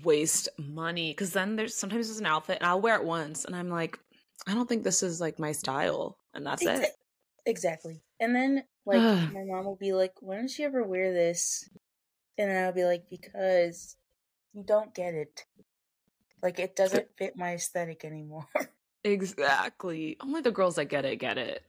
Waste 0.03 0.49
money 0.57 1.11
because 1.11 1.31
then 1.31 1.55
there's 1.55 1.73
sometimes 1.73 2.07
there's 2.07 2.19
an 2.19 2.25
outfit 2.25 2.57
and 2.59 2.67
I'll 2.67 2.81
wear 2.81 2.95
it 2.95 3.05
once 3.05 3.45
and 3.45 3.55
I'm 3.55 3.69
like, 3.69 3.97
I 4.45 4.53
don't 4.53 4.67
think 4.67 4.83
this 4.83 5.01
is 5.01 5.21
like 5.21 5.39
my 5.39 5.53
style, 5.53 6.17
and 6.33 6.45
that's 6.45 6.63
Exa- 6.63 6.83
it. 6.83 6.91
Exactly. 7.45 8.01
And 8.19 8.35
then 8.35 8.63
like 8.85 9.01
my 9.33 9.43
mom 9.45 9.65
will 9.65 9.77
be 9.77 9.93
like, 9.93 10.13
"Why 10.19 10.35
don't 10.35 10.59
you 10.59 10.65
ever 10.65 10.83
wear 10.83 11.13
this?" 11.13 11.69
And 12.37 12.49
then 12.51 12.65
I'll 12.65 12.73
be 12.73 12.83
like, 12.83 13.09
"Because 13.09 13.95
you 14.53 14.63
don't 14.63 14.93
get 14.93 15.13
it. 15.13 15.45
Like 16.43 16.59
it 16.59 16.75
doesn't 16.75 17.07
fit 17.17 17.37
my 17.37 17.53
aesthetic 17.55 18.03
anymore." 18.05 18.47
Exactly. 19.03 20.17
Only 20.19 20.41
the 20.41 20.51
girls 20.51 20.75
that 20.75 20.85
get 20.85 21.05
it 21.05 21.15
get 21.15 21.37
it. 21.37 21.63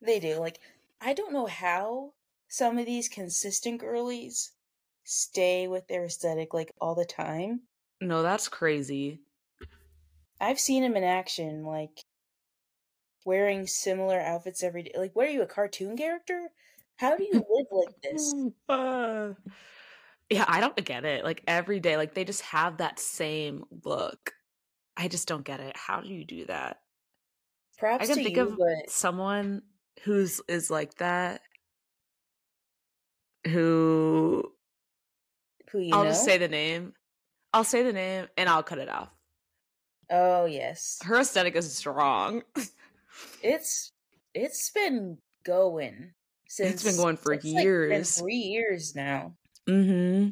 they 0.00 0.20
do. 0.20 0.38
Like 0.38 0.58
I 1.02 1.12
don't 1.12 1.34
know 1.34 1.44
how 1.44 2.12
some 2.48 2.78
of 2.78 2.86
these 2.86 3.08
consistent 3.08 3.80
girlies 3.80 4.52
stay 5.04 5.68
with 5.68 5.86
their 5.88 6.04
aesthetic 6.04 6.52
like 6.54 6.72
all 6.80 6.94
the 6.94 7.04
time. 7.04 7.62
No, 8.00 8.22
that's 8.22 8.48
crazy. 8.48 9.20
I've 10.40 10.60
seen 10.60 10.82
them 10.82 10.96
in 10.96 11.04
action, 11.04 11.64
like 11.64 12.04
wearing 13.24 13.66
similar 13.66 14.20
outfits 14.20 14.62
every 14.62 14.84
day. 14.84 14.92
Like, 14.96 15.16
what 15.16 15.26
are 15.26 15.30
you, 15.30 15.42
a 15.42 15.46
cartoon 15.46 15.96
character? 15.96 16.48
How 16.96 17.16
do 17.16 17.24
you 17.24 17.32
live 17.32 17.66
like 17.70 18.02
this? 18.02 18.34
Uh, 18.68 19.34
yeah, 20.28 20.44
I 20.48 20.60
don't 20.60 20.76
get 20.84 21.04
it. 21.04 21.24
Like 21.24 21.42
every 21.46 21.78
day, 21.80 21.96
like 21.96 22.14
they 22.14 22.24
just 22.24 22.42
have 22.42 22.78
that 22.78 22.98
same 22.98 23.64
look. 23.84 24.32
I 24.96 25.08
just 25.08 25.28
don't 25.28 25.44
get 25.44 25.60
it. 25.60 25.76
How 25.76 26.00
do 26.00 26.08
you 26.08 26.24
do 26.24 26.46
that? 26.46 26.80
Perhaps 27.78 28.04
I 28.04 28.14
can 28.14 28.24
think 28.24 28.36
you, 28.36 28.42
of 28.42 28.56
but 28.56 28.90
someone 28.90 29.62
who's 30.02 30.40
is 30.48 30.70
like 30.70 30.94
that. 30.96 31.42
Who 33.46 34.52
who 35.70 35.78
you 35.80 35.94
I'll 35.94 36.04
know? 36.04 36.10
just 36.10 36.24
say 36.24 36.38
the 36.38 36.48
name. 36.48 36.92
I'll 37.52 37.64
say 37.64 37.82
the 37.82 37.92
name 37.92 38.26
and 38.36 38.48
I'll 38.48 38.62
cut 38.62 38.78
it 38.78 38.88
off. 38.88 39.08
oh 40.10 40.44
yes, 40.46 40.98
Her 41.04 41.20
aesthetic 41.20 41.56
is 41.56 41.72
strong. 41.74 42.42
it's 43.42 43.92
it's 44.34 44.70
been 44.70 45.18
going 45.44 46.12
since 46.48 46.74
it's 46.74 46.84
been 46.84 46.96
going 46.96 47.16
for 47.16 47.32
it's, 47.32 47.44
like, 47.44 47.54
been 47.54 47.62
years. 47.62 48.18
three 48.18 48.34
years 48.36 48.94
now. 48.94 49.34
mm-hmm. 49.68 50.30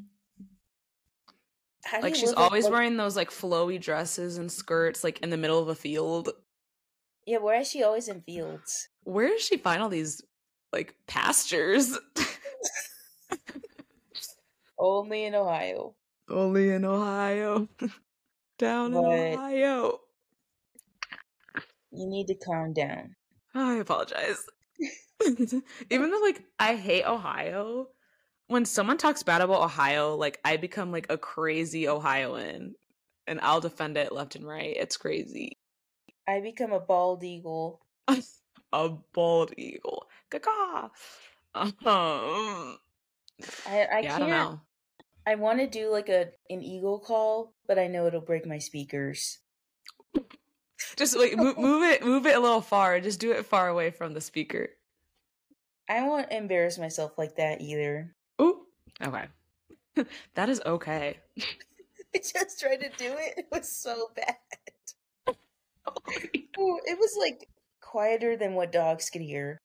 Like 2.03 2.15
she's 2.15 2.33
always 2.33 2.65
like- 2.65 2.73
wearing 2.73 2.97
those 2.97 3.17
like 3.17 3.31
flowy 3.31 3.81
dresses 3.81 4.39
and 4.39 4.51
skirts, 4.51 5.05
like 5.05 5.21
in 5.21 5.31
the 5.31 5.37
middle 5.37 5.61
of 5.61 5.69
a 5.69 5.75
field. 5.75 6.31
Yeah, 7.27 7.39
where 7.39 7.61
is 7.61 7.69
she 7.71 7.83
always 7.83 8.09
in 8.09 8.21
fields? 8.23 8.89
Where 9.05 9.29
does 9.29 9.43
she 9.43 9.57
find 9.57 9.83
all 9.83 9.89
these 9.89 10.23
like 10.73 10.95
pastures? 11.07 11.99
Only 14.79 15.25
in 15.25 15.35
Ohio. 15.35 15.95
Only 16.29 16.71
in 16.71 16.85
Ohio. 16.85 17.69
Down 18.59 18.93
But- 18.93 19.05
in 19.05 19.35
Ohio. 19.39 20.01
You 21.97 22.09
need 22.09 22.27
to 22.27 22.35
calm 22.35 22.73
down. 22.73 23.15
I 23.55 23.75
apologize. 23.75 24.45
Even 25.91 26.11
though 26.11 26.21
like 26.23 26.43
I 26.59 26.75
hate 26.75 27.05
Ohio, 27.05 27.87
when 28.49 28.65
someone 28.65 28.99
talks 28.99 29.23
bad 29.23 29.41
about 29.43 29.63
Ohio, 29.63 30.17
like 30.17 30.41
I 30.45 30.57
become 30.57 30.91
like 30.91 31.07
a 31.09 31.17
crazy 31.17 31.87
Ohioan 31.89 32.75
and 33.29 33.41
I'll 33.43 33.61
defend 33.61 33.97
it 33.97 34.11
left 34.13 34.35
and 34.35 34.45
right. 34.47 34.77
It's 34.77 34.97
crazy. 34.97 35.57
I 36.27 36.41
become 36.41 36.73
a 36.73 36.81
bald 36.81 37.23
eagle. 37.23 37.81
a 38.73 38.89
bald 39.13 39.53
eagle. 39.57 40.07
Caca. 40.33 40.91
Um, 41.55 42.79
I 43.67 43.87
I 43.87 44.01
yeah, 44.03 44.19
can't. 44.19 44.31
know. 44.31 44.61
I 45.27 45.35
want 45.37 45.59
to 45.61 45.67
do 45.67 45.91
like 45.91 46.09
a 46.09 46.29
an 46.51 46.63
eagle 46.63 46.99
call, 46.99 47.55
but 47.67 47.79
I 47.79 47.87
know 47.87 48.07
it'll 48.07 48.21
break 48.21 48.47
my 48.47 48.59
speakers. 48.59 49.39
Just 50.97 51.17
like 51.17 51.37
move, 51.37 51.59
move 51.59 51.83
it, 51.83 52.05
move 52.05 52.27
it 52.27 52.37
a 52.37 52.41
little 52.41 52.61
far. 52.61 53.01
Just 53.01 53.21
do 53.21 53.33
it 53.33 53.47
far 53.47 53.69
away 53.69 53.91
from 53.91 54.15
the 54.15 54.21
speaker. 54.21 54.71
I 55.89 56.03
won't 56.03 56.31
embarrass 56.33 56.79
myself 56.79 57.17
like 57.19 57.37
that 57.37 57.61
either. 57.63 58.15
Ooh, 58.41 58.67
okay. 59.03 59.27
that 60.35 60.49
is 60.49 60.61
okay. 60.65 61.19
I 62.15 62.19
just 62.19 62.61
tried 62.61 62.81
to 62.81 62.91
do 62.97 63.13
it. 63.19 63.35
It 63.39 63.47
was 63.51 63.69
so 63.71 64.11
bad. 64.15 64.37
Ooh, 66.59 66.81
it 66.85 66.99
was 66.99 67.17
like 67.19 67.49
quieter 67.81 68.37
than 68.37 68.55
what 68.55 68.73
dogs 68.73 69.11
could 69.11 69.23
hear. 69.23 69.59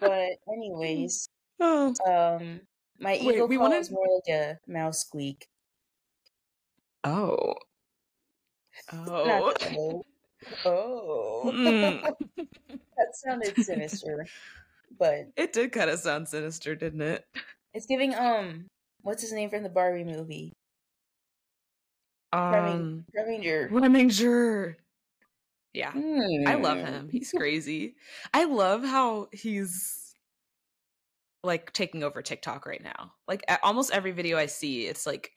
But 0.00 0.38
anyways, 0.48 1.28
Oh, 1.60 1.94
um, 2.06 2.60
my 3.00 3.12
Wait, 3.12 3.22
eagle 3.22 3.48
we 3.48 3.56
call 3.56 3.68
wanted- 3.68 3.80
is 3.80 3.90
more 3.90 4.06
like 4.06 4.34
a 4.34 4.58
mouse 4.66 5.00
squeak. 5.00 5.46
oh, 7.04 7.54
oh. 8.92 9.54
oh. 10.64 11.42
Mm. 11.54 12.02
that 12.36 13.14
sounded 13.14 13.56
sinister, 13.56 14.26
but 14.98 15.26
It 15.36 15.52
did 15.52 15.72
kind 15.72 15.90
of 15.90 15.98
sound 15.98 16.28
sinister, 16.28 16.74
didn't 16.74 17.02
it? 17.02 17.24
it's 17.74 17.86
giving 17.86 18.14
um, 18.14 18.66
what's 19.02 19.22
his 19.22 19.32
name 19.32 19.50
from 19.50 19.62
the 19.62 19.68
Barbie 19.68 20.04
movie? 20.04 20.52
Um, 22.32 23.04
Preminger. 23.14 23.70
Preminger. 23.70 24.76
Yeah, 25.72 25.92
I 25.94 26.54
love 26.54 26.78
Hmm. 26.78 26.84
him. 26.86 27.08
He's 27.10 27.32
crazy. 27.32 27.96
I 28.32 28.44
love 28.44 28.82
how 28.84 29.28
he's 29.32 30.05
like 31.46 31.72
taking 31.72 32.02
over 32.02 32.20
TikTok 32.22 32.66
right 32.66 32.82
now. 32.82 33.12
Like 33.26 33.44
almost 33.62 33.92
every 33.92 34.12
video 34.12 34.36
I 34.36 34.46
see, 34.46 34.86
it's 34.86 35.06
like 35.06 35.30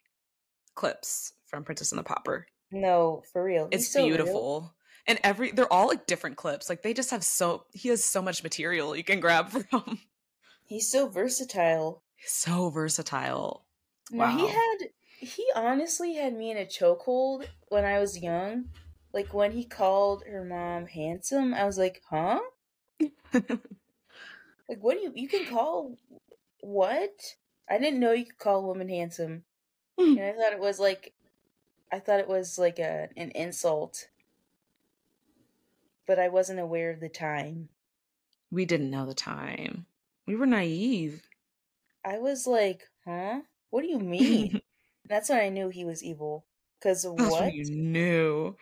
clips 0.76 1.34
from 1.48 1.64
Princess 1.64 1.92
and 1.92 2.00
the 2.00 2.04
Pauper. 2.04 2.48
No, 2.72 3.24
for 3.32 3.44
real. 3.44 3.70
He's 3.72 3.82
It's 3.86 3.94
so 3.94 4.00
real. 4.00 4.08
beautiful. 4.18 4.76
And 5.08 5.20
every 5.24 5.52
they're 5.52 5.72
all 5.72 5.88
like 5.88 6.06
different 6.06 6.36
clips. 6.38 6.70
Like 6.70 6.84
they 6.84 6.94
just 6.94 7.12
have 7.12 7.24
so 7.24 7.66
he 7.74 7.90
has 7.90 8.04
so 8.04 8.22
much 8.22 8.44
material 8.44 8.96
you 8.96 9.04
can 9.04 9.20
grab 9.20 9.50
from. 9.70 10.00
He's 10.66 10.92
so 10.92 11.08
versatile. 11.08 12.04
He's 12.16 12.32
so 12.32 12.70
versatile. 12.70 13.66
No, 14.12 14.28
he 14.28 14.48
had 14.48 14.78
he 15.20 15.46
honestly 15.56 16.14
had 16.16 16.34
me 16.34 16.52
in 16.52 16.58
a 16.58 16.66
chokehold 16.66 17.46
when 17.70 17.86
I 17.86 18.00
was 18.00 18.22
young. 18.22 18.66
Like 19.14 19.34
when 19.34 19.52
he 19.54 19.66
called 19.66 20.24
her 20.30 20.46
mom 20.46 20.86
handsome, 20.86 21.54
I 21.56 21.66
was 21.66 21.78
like, 21.80 22.02
"Huh? 22.10 22.40
Like 24.70 24.80
what 24.80 24.96
do 24.96 25.02
you 25.02 25.14
you 25.16 25.28
can 25.28 25.46
call 25.48 25.98
what? 26.62 27.36
I 27.70 27.78
didn't 27.78 28.00
know 28.00 28.14
you 28.14 28.26
could 28.26 28.38
call 28.38 28.62
a 28.62 28.68
woman 28.68 28.90
handsome." 28.90 29.44
Hmm. 30.00 30.18
And 30.18 30.22
I 30.22 30.34
thought 30.34 30.54
it 30.54 30.60
was 30.60 30.80
like 30.80 31.14
I 31.92 32.00
thought 32.00 32.22
it 32.22 32.30
was 32.30 32.58
like 32.60 32.80
a 32.80 33.10
an 33.18 33.32
insult. 33.32 34.10
but 36.06 36.20
I 36.20 36.28
wasn't 36.28 36.60
aware 36.60 36.90
of 36.90 37.00
the 37.00 37.08
time. 37.08 37.70
We 38.52 38.66
didn't 38.66 38.90
know 38.90 39.06
the 39.06 39.14
time. 39.14 39.86
We 40.26 40.36
were 40.36 40.48
naive. 40.48 41.30
I 42.04 42.18
was 42.18 42.48
like, 42.48 42.90
huh? 43.06 43.42
What 43.70 43.82
do 43.82 43.88
you 43.88 44.00
mean? 44.00 44.60
That's 45.06 45.30
when 45.30 45.40
I 45.40 45.50
knew 45.50 45.70
he 45.70 45.86
was 45.86 46.04
evil. 46.04 46.46
That's 46.82 47.06
what? 47.06 47.18
what 47.18 47.54
you 47.54 47.66
knew. 47.66 48.56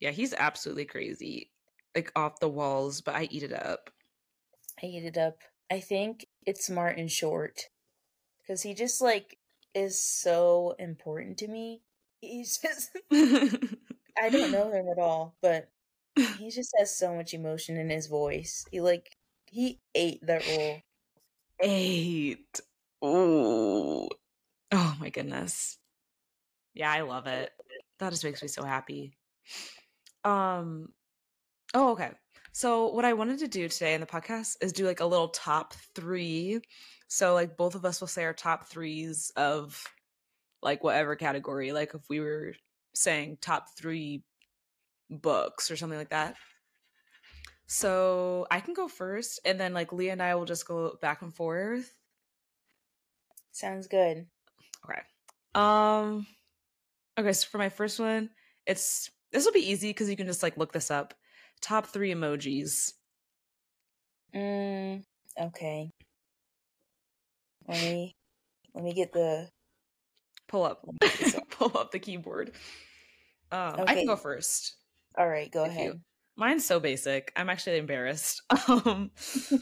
Yeah, 0.00 0.10
he's 0.10 0.34
absolutely 0.34 0.84
crazy. 0.84 1.51
Like 1.94 2.10
off 2.16 2.40
the 2.40 2.48
walls, 2.48 3.00
but 3.00 3.14
I 3.14 3.24
eat 3.30 3.42
it 3.42 3.52
up. 3.52 3.90
I 4.82 4.86
eat 4.86 5.04
it 5.04 5.18
up. 5.18 5.42
I 5.70 5.80
think 5.80 6.26
it's 6.46 6.70
Martin 6.70 7.08
Short. 7.08 7.68
Because 8.40 8.62
he 8.62 8.74
just, 8.74 9.00
like, 9.00 9.38
is 9.74 10.02
so 10.02 10.74
important 10.78 11.38
to 11.38 11.48
me. 11.48 11.82
He's 12.20 12.58
just, 12.62 12.90
I 13.12 14.30
don't 14.30 14.50
know 14.50 14.70
him 14.72 14.88
at 14.88 14.98
all, 14.98 15.36
but 15.40 15.68
he 16.38 16.50
just 16.50 16.74
has 16.78 16.96
so 16.96 17.14
much 17.14 17.34
emotion 17.34 17.76
in 17.76 17.90
his 17.90 18.06
voice. 18.06 18.66
He, 18.70 18.80
like, 18.80 19.16
he 19.50 19.78
ate 19.94 20.26
that 20.26 20.46
role. 20.46 20.80
Eight. 21.60 22.60
Ooh. 23.04 24.08
Oh 24.72 24.96
my 24.98 25.10
goodness. 25.10 25.78
Yeah, 26.74 26.90
I 26.90 27.02
love 27.02 27.26
it. 27.26 27.50
That 27.98 28.10
just 28.10 28.24
makes 28.24 28.42
me 28.42 28.48
so 28.48 28.64
happy. 28.64 29.16
Um 30.24 30.92
oh 31.74 31.92
okay. 31.92 32.10
So 32.52 32.88
what 32.92 33.04
I 33.04 33.14
wanted 33.14 33.38
to 33.40 33.48
do 33.48 33.68
today 33.68 33.94
in 33.94 34.00
the 34.00 34.06
podcast 34.06 34.56
is 34.60 34.72
do 34.72 34.86
like 34.86 35.00
a 35.00 35.06
little 35.06 35.28
top 35.28 35.74
3. 35.94 36.60
So 37.08 37.34
like 37.34 37.56
both 37.56 37.74
of 37.74 37.84
us 37.84 38.00
will 38.00 38.08
say 38.08 38.24
our 38.24 38.34
top 38.34 38.68
3s 38.68 39.30
of 39.36 39.82
like 40.62 40.84
whatever 40.84 41.16
category. 41.16 41.72
Like 41.72 41.94
if 41.94 42.02
we 42.10 42.20
were 42.20 42.54
saying 42.94 43.38
top 43.40 43.68
3 43.78 44.22
books 45.10 45.70
or 45.70 45.76
something 45.76 45.98
like 45.98 46.10
that. 46.10 46.36
So 47.66 48.46
I 48.50 48.60
can 48.60 48.74
go 48.74 48.86
first 48.86 49.40
and 49.46 49.58
then 49.58 49.72
like 49.72 49.92
Leah 49.92 50.12
and 50.12 50.22
I 50.22 50.34
will 50.34 50.44
just 50.44 50.66
go 50.66 50.98
back 51.00 51.22
and 51.22 51.34
forth. 51.34 51.90
Sounds 53.52 53.86
good. 53.86 54.26
Okay. 54.84 55.00
Um 55.54 56.26
okay, 57.18 57.32
so 57.32 57.48
for 57.48 57.58
my 57.58 57.70
first 57.70 57.98
one, 57.98 58.30
it's 58.66 59.10
this 59.32 59.46
will 59.46 59.52
be 59.52 59.70
easy 59.70 59.88
because 59.88 60.10
you 60.10 60.16
can 60.16 60.26
just 60.26 60.42
like 60.42 60.58
look 60.58 60.72
this 60.72 60.90
up. 60.90 61.14
Top 61.62 61.86
three 61.86 62.12
emojis. 62.12 62.92
Mm, 64.34 65.02
okay. 65.40 65.90
Let 67.68 67.80
me, 67.80 68.16
let 68.74 68.84
me 68.84 68.92
get 68.94 69.12
the, 69.12 69.48
Pull 70.48 70.64
up. 70.64 70.80
let 70.84 70.92
me 70.94 70.98
get 71.08 71.18
this 71.18 71.34
up. 71.36 71.48
Pull 71.50 71.78
up 71.78 71.90
the 71.92 71.98
keyboard. 71.98 72.52
Um 73.50 73.84
I 73.86 73.94
can 73.94 74.06
go 74.06 74.16
first. 74.16 74.74
Alright, 75.18 75.50
go 75.52 75.64
If 75.64 75.72
you- 75.74 75.78
ahead. 75.78 76.00
Mine's 76.34 76.64
so 76.66 76.80
basic. 76.80 77.30
I'm 77.36 77.50
actually 77.50 77.78
embarrassed. 77.78 78.42
Um 78.68 79.10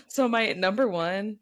so 0.08 0.28
my 0.28 0.52
number 0.52 0.88
one 0.88 1.38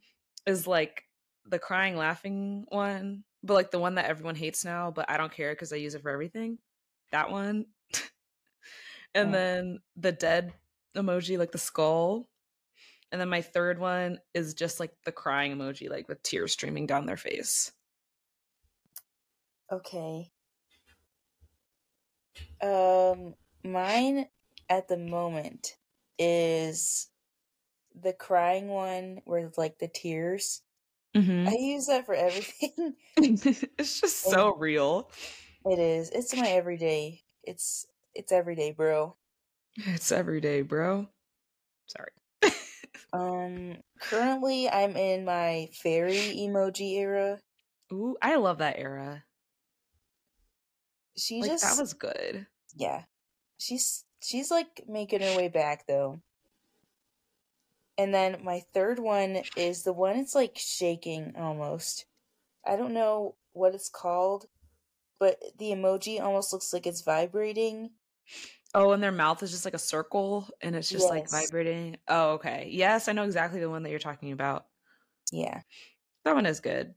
is 0.47 0.67
like 0.67 1.03
the 1.47 1.59
crying 1.59 1.97
laughing 1.97 2.65
one, 2.69 3.25
but 3.43 3.55
like 3.55 3.71
the 3.71 3.79
one 3.79 3.95
that 3.97 4.07
everyone 4.07 4.35
hates 4.35 4.65
now, 4.65 4.91
but 4.91 5.09
I 5.09 5.17
don't 5.19 5.33
care 5.33 5.53
because 5.53 5.73
I 5.73 5.77
use 5.77 5.95
it 5.95 6.03
for 6.03 6.11
everything. 6.11 6.59
That 7.13 7.31
one. 7.31 7.67
and 9.15 9.31
Oh. 9.31 9.33
then 9.33 9.79
the 9.97 10.13
dead 10.13 10.55
emoji, 10.97 11.39
like 11.39 11.53
the 11.53 11.59
skull. 11.59 12.29
And 13.13 13.21
then 13.21 13.29
my 13.31 13.43
third 13.43 13.79
one 13.79 14.21
is 14.35 14.55
just 14.55 14.81
like 14.81 14.93
the 15.05 15.13
crying 15.13 15.57
emoji, 15.57 15.91
like 15.91 16.09
with 16.09 16.23
tears 16.23 16.53
streaming 16.53 16.87
down 16.87 17.07
their 17.07 17.17
face. 17.17 17.73
Okay. 19.71 20.31
Um, 22.61 23.35
mine 23.65 24.27
at 24.69 24.89
the 24.89 24.97
moment 24.97 25.77
is 26.19 27.09
the 27.95 28.13
crying 28.13 28.69
one 28.69 29.21
where 29.25 29.51
like 29.57 29.79
the 29.79 29.89
tears. 29.89 30.63
Mm-hmm. 31.17 31.49
I 31.49 31.53
use 31.59 31.87
that 31.87 32.07
for 32.07 32.15
everything. 32.15 32.97
it's 33.17 34.01
just 34.01 34.23
so 34.31 34.55
real. 34.57 35.11
It 35.65 35.79
is. 35.79 36.11
It's 36.11 36.35
my 36.35 36.49
everyday. 36.49 37.25
It's 37.45 37.87
it's 38.19 38.33
everyday, 38.33 38.73
bro. 38.73 39.17
It's 39.77 40.13
every 40.13 40.41
day, 40.41 40.63
bro. 40.63 41.09
Sorry. 41.87 42.11
Um, 43.13 43.79
currently 44.01 44.69
I'm 44.69 44.97
in 44.97 45.25
my 45.25 45.71
fairy 45.73 46.37
emoji 46.39 46.93
era. 46.99 47.41
Ooh, 47.93 48.17
I 48.21 48.37
love 48.37 48.59
that 48.59 48.79
era. 48.79 49.25
She 51.17 51.41
Like 51.41 51.51
just 51.53 51.65
that 51.65 51.79
was 51.79 51.95
good. 51.95 52.47
yeah. 52.75 53.05
She's 53.59 54.05
she's 54.23 54.51
like 54.51 54.85
making 54.89 55.21
her 55.23 55.37
way 55.37 55.49
back 55.49 55.87
though. 55.87 56.21
And 57.97 58.15
then 58.15 58.45
my 58.45 58.61
third 58.73 58.99
one 59.01 59.43
is 59.57 59.83
the 59.83 59.93
one 59.93 60.17
it's 60.17 60.35
like 60.35 60.57
shaking 60.57 61.35
almost. 61.37 62.07
I 62.67 62.77
don't 62.77 62.95
know 62.95 63.37
what 63.53 63.75
it's 63.75 63.89
called, 63.89 64.47
but 65.19 65.41
the 65.59 65.71
emoji 65.73 66.21
almost 66.21 66.53
looks 66.53 66.73
like 66.73 66.87
it's 66.87 67.03
vibrating. 67.03 67.91
Oh, 68.75 68.93
and 68.93 69.03
their 69.03 69.13
mouth 69.13 69.43
is 69.43 69.51
just 69.51 69.65
like 69.65 69.75
a 69.75 69.79
circle 69.79 70.49
and 70.61 70.77
it's 70.77 70.91
just 70.91 71.09
like 71.09 71.29
vibrating. 71.31 71.97
Oh, 72.07 72.33
okay. 72.33 72.69
Yes, 72.71 73.09
I 73.09 73.13
know 73.13 73.25
exactly 73.25 73.61
the 73.61 73.71
one 73.71 73.83
that 73.83 73.91
you're 73.91 73.99
talking 73.99 74.33
about. 74.33 74.67
Yeah. 75.33 75.63
That 76.25 76.35
one 76.35 76.47
is 76.47 76.61
good. 76.61 76.95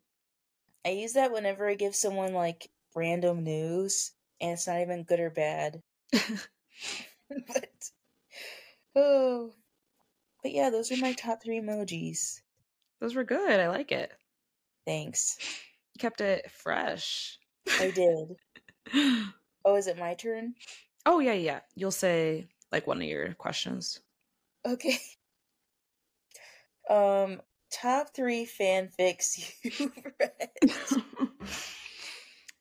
I 0.85 0.89
use 0.89 1.13
that 1.13 1.31
whenever 1.31 1.67
I 1.69 1.75
give 1.75 1.95
someone 1.95 2.33
like 2.33 2.69
random 2.95 3.43
news 3.43 4.11
and 4.41 4.51
it's 4.51 4.67
not 4.67 4.81
even 4.81 5.03
good 5.03 5.19
or 5.19 5.29
bad. 5.29 5.81
but 7.47 7.91
oh 8.95 9.51
but 10.43 10.51
yeah 10.51 10.69
those 10.69 10.91
are 10.91 10.97
my 10.97 11.13
top 11.13 11.41
three 11.43 11.59
emojis 11.61 12.41
Those 12.99 13.15
were 13.15 13.23
good. 13.23 13.59
I 13.59 13.69
like 13.69 13.91
it. 13.91 14.11
thanks 14.85 15.37
You 15.95 15.99
kept 15.99 16.21
it 16.21 16.49
fresh. 16.51 17.39
i 17.79 17.91
did 17.91 18.35
oh 19.65 19.75
is 19.75 19.87
it 19.87 19.97
my 19.97 20.13
turn 20.15 20.55
oh, 21.05 21.19
yeah, 21.19 21.33
yeah. 21.33 21.59
You'll 21.75 21.91
say 21.91 22.47
like 22.71 22.87
one 22.87 22.97
of 23.01 23.07
your 23.07 23.33
questions. 23.33 23.99
okay 24.65 24.97
um 26.89 27.41
top 27.71 28.13
three 28.15 28.45
fanfics 28.45 29.53
you've 29.63 29.91
read 30.19 30.49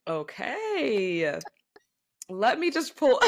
okay. 0.09 1.39
Let 2.29 2.59
me 2.61 2.71
just 2.71 2.97
pull. 2.97 3.21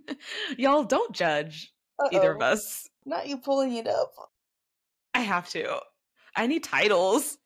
Y'all 0.56 0.84
don't 0.84 1.12
judge 1.12 1.72
either 2.12 2.32
of 2.32 2.42
us. 2.42 2.88
not 3.04 3.26
you 3.26 3.38
pulling 3.38 3.74
it 3.74 3.86
up 3.88 4.12
I 5.12 5.20
have 5.20 5.48
to. 5.50 5.78
I 6.36 6.46
need 6.46 6.64
titles. 6.64 7.38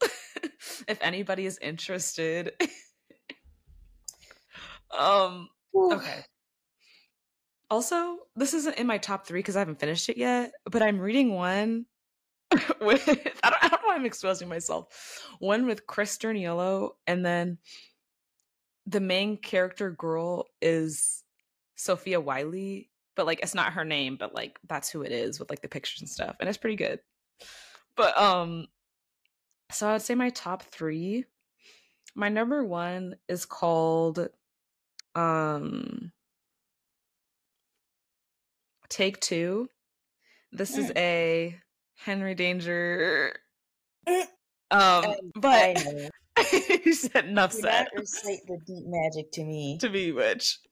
if 0.88 0.98
anybody 1.00 1.44
is 1.46 1.58
interested. 1.60 2.52
um 4.98 5.48
Whew. 5.72 5.94
okay. 5.94 6.24
Also, 7.70 8.18
this 8.34 8.54
isn't 8.54 8.78
in 8.78 8.86
my 8.86 8.98
top 8.98 9.26
three 9.26 9.40
because 9.40 9.56
I 9.56 9.60
haven't 9.60 9.80
finished 9.80 10.08
it 10.08 10.16
yet, 10.16 10.52
but 10.70 10.82
I'm 10.82 10.98
reading 10.98 11.34
one 11.34 11.86
with 12.80 13.06
I 13.42 13.50
don't, 13.50 13.64
I 13.64 13.68
don't 13.68 13.82
know 13.82 13.88
why 13.88 13.94
I'm 13.94 14.06
exposing 14.06 14.48
myself. 14.48 15.26
One 15.38 15.66
with 15.66 15.86
Chris 15.86 16.16
Sturniolo, 16.16 16.92
and 17.06 17.24
then 17.24 17.58
the 18.86 19.00
main 19.00 19.36
character 19.36 19.90
girl 19.90 20.46
is 20.62 21.22
Sofia 21.76 22.20
Wylie, 22.20 22.90
but 23.16 23.26
like 23.26 23.40
it's 23.40 23.54
not 23.54 23.74
her 23.74 23.84
name, 23.84 24.16
but 24.16 24.34
like 24.34 24.58
that's 24.66 24.88
who 24.88 25.02
it 25.02 25.12
is 25.12 25.38
with 25.38 25.50
like 25.50 25.60
the 25.60 25.68
pictures 25.68 26.00
and 26.00 26.08
stuff, 26.08 26.36
and 26.40 26.48
it's 26.48 26.58
pretty 26.58 26.76
good. 26.76 27.00
But 27.96 28.16
um, 28.16 28.68
so 29.70 29.88
I 29.88 29.92
would 29.92 30.02
say 30.02 30.14
my 30.14 30.30
top 30.30 30.62
three. 30.62 31.26
My 32.14 32.30
number 32.30 32.64
one 32.64 33.16
is 33.28 33.44
called 33.44 34.28
um 35.14 36.12
Take 38.88 39.20
Two. 39.20 39.68
This 40.52 40.76
is 40.78 40.86
Mm. 40.90 40.96
a 40.96 41.60
Henry 41.96 42.34
Danger. 42.34 43.34
Mm. 44.06 44.26
Um, 44.70 45.14
but 45.34 45.82
you 46.84 46.94
said 46.94 47.26
enough 47.26 47.52
Do 47.52 47.60
said 47.60 47.88
not 47.92 48.00
recite 48.00 48.40
the 48.46 48.58
deep 48.66 48.84
magic 48.86 49.32
to 49.32 49.44
me. 49.44 49.78
to 49.80 49.88
be 49.90 50.12
which. 50.12 50.58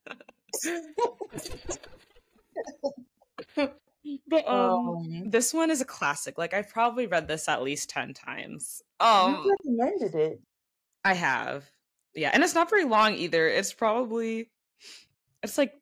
But 4.29 4.47
um, 4.47 4.89
Um, 4.89 5.31
this 5.31 5.53
one 5.53 5.69
is 5.71 5.81
a 5.81 5.85
classic. 5.85 6.39
Like 6.39 6.55
I've 6.55 6.69
probably 6.69 7.07
read 7.09 7.27
this 7.27 7.49
at 7.49 7.63
least 7.63 7.91
ten 7.91 8.15
times. 8.15 8.81
you 9.01 9.07
Um, 9.07 9.51
recommended 9.51 10.15
it. 10.15 10.41
I 11.05 11.15
have. 11.15 11.65
Yeah, 12.15 12.31
and 12.33 12.45
it's 12.45 12.55
not 12.55 12.71
very 12.71 12.85
long 12.85 13.15
either. 13.15 13.49
It's 13.49 13.73
probably 13.73 14.51
it's 15.43 15.59
like 15.59 15.75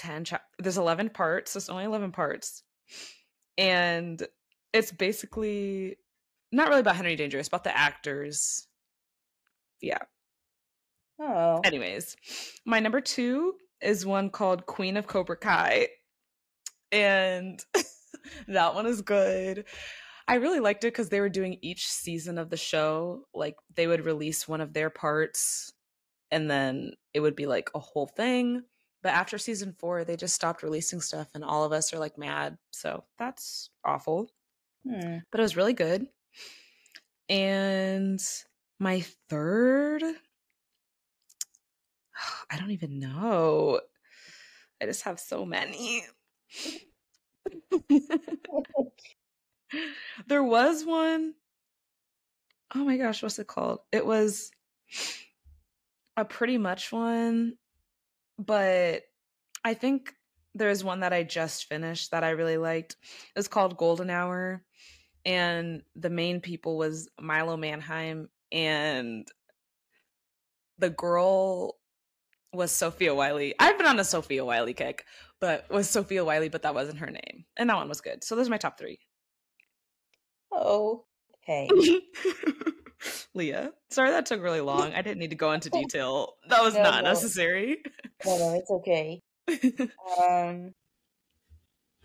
10 0.00 0.24
chap- 0.24 0.46
there's 0.58 0.78
11 0.78 1.10
parts. 1.10 1.52
There's 1.52 1.68
only 1.68 1.84
11 1.84 2.12
parts. 2.12 2.62
And 3.58 4.26
it's 4.72 4.90
basically 4.92 5.96
not 6.52 6.68
really 6.68 6.80
about 6.80 6.96
Henry 6.96 7.16
Danger, 7.16 7.38
it's 7.38 7.48
about 7.48 7.64
the 7.64 7.76
actors. 7.76 8.66
Yeah. 9.80 9.98
Oh, 11.20 11.60
Anyways, 11.64 12.16
my 12.64 12.80
number 12.80 13.00
2 13.00 13.54
is 13.82 14.06
one 14.06 14.30
called 14.30 14.66
Queen 14.66 14.96
of 14.96 15.06
Cobra 15.06 15.36
Kai. 15.36 15.88
and 16.92 17.62
that 18.48 18.74
one 18.74 18.86
is 18.86 19.02
good. 19.02 19.66
I 20.26 20.34
really 20.36 20.60
liked 20.60 20.84
it 20.84 20.92
because 20.92 21.08
they 21.08 21.20
were 21.20 21.28
doing 21.28 21.58
each 21.60 21.88
season 21.88 22.38
of 22.38 22.50
the 22.50 22.56
show. 22.56 23.24
Like 23.34 23.56
they 23.74 23.86
would 23.86 24.04
release 24.04 24.48
one 24.48 24.60
of 24.60 24.72
their 24.72 24.88
parts 24.90 25.72
and 26.30 26.50
then 26.50 26.92
it 27.12 27.20
would 27.20 27.36
be 27.36 27.46
like 27.46 27.70
a 27.74 27.80
whole 27.80 28.06
thing. 28.06 28.62
But 29.02 29.14
after 29.14 29.38
season 29.38 29.74
four, 29.78 30.04
they 30.04 30.16
just 30.16 30.34
stopped 30.34 30.62
releasing 30.62 31.00
stuff 31.00 31.28
and 31.34 31.44
all 31.44 31.64
of 31.64 31.72
us 31.72 31.92
are 31.92 31.98
like 31.98 32.18
mad. 32.18 32.58
So 32.70 33.04
that's 33.18 33.70
awful. 33.84 34.30
Hmm. 34.86 35.18
But 35.30 35.40
it 35.40 35.42
was 35.42 35.56
really 35.56 35.72
good. 35.72 36.06
And 37.28 38.22
my 38.78 39.04
third, 39.28 40.02
I 42.50 42.58
don't 42.58 42.72
even 42.72 42.98
know. 42.98 43.80
I 44.82 44.86
just 44.86 45.02
have 45.02 45.20
so 45.20 45.44
many. 45.44 46.04
there 50.26 50.42
was 50.42 50.84
one 50.84 51.34
oh 52.74 52.84
my 52.84 52.96
gosh, 52.96 53.22
what's 53.22 53.38
it 53.38 53.46
called? 53.46 53.80
It 53.92 54.04
was 54.04 54.50
a 56.16 56.24
pretty 56.24 56.58
much 56.58 56.92
one, 56.92 57.54
but 58.46 59.02
I 59.64 59.74
think 59.74 60.14
there's 60.54 60.82
one 60.82 61.00
that 61.00 61.12
I 61.12 61.22
just 61.22 61.66
finished 61.66 62.10
that 62.10 62.24
I 62.24 62.30
really 62.30 62.56
liked. 62.56 62.96
It 63.02 63.38
was 63.38 63.48
called 63.48 63.76
Golden 63.76 64.10
Hour, 64.10 64.64
and 65.24 65.82
the 65.94 66.10
main 66.10 66.40
people 66.40 66.78
was 66.78 67.08
Milo 67.20 67.56
Manheim 67.56 68.28
and 68.50 69.28
the 70.78 70.90
girl 70.90 71.76
was 72.52 72.72
Sofia 72.72 73.14
Wylie. 73.14 73.54
I've 73.58 73.78
been 73.78 73.86
on 73.86 74.00
a 74.00 74.04
Sofia 74.04 74.44
Wylie 74.44 74.74
kick, 74.74 75.04
but 75.40 75.70
was 75.70 75.88
Sofia 75.88 76.24
Wylie, 76.24 76.48
but 76.48 76.62
that 76.62 76.74
wasn't 76.74 76.98
her 76.98 77.10
name. 77.10 77.44
And 77.56 77.70
that 77.70 77.76
one 77.76 77.88
was 77.88 78.00
good. 78.00 78.24
So 78.24 78.34
those 78.34 78.48
are 78.48 78.50
my 78.50 78.56
top 78.56 78.78
three. 78.78 78.98
Oh, 80.50 81.04
okay. 81.44 81.68
Leah. 83.34 83.72
Sorry 83.90 84.10
that 84.10 84.26
took 84.26 84.42
really 84.42 84.60
long. 84.60 84.92
I 84.92 85.02
didn't 85.02 85.18
need 85.18 85.30
to 85.30 85.36
go 85.36 85.52
into 85.52 85.70
detail. 85.82 86.34
That 86.48 86.62
was 86.62 86.74
No, 86.74 86.82
not 86.82 87.04
no. 87.04 87.10
necessary. 87.10 87.82
No, 88.24 88.38
no, 88.38 88.54
it's 88.54 88.70
okay. 88.70 89.20
Um, 90.20 90.72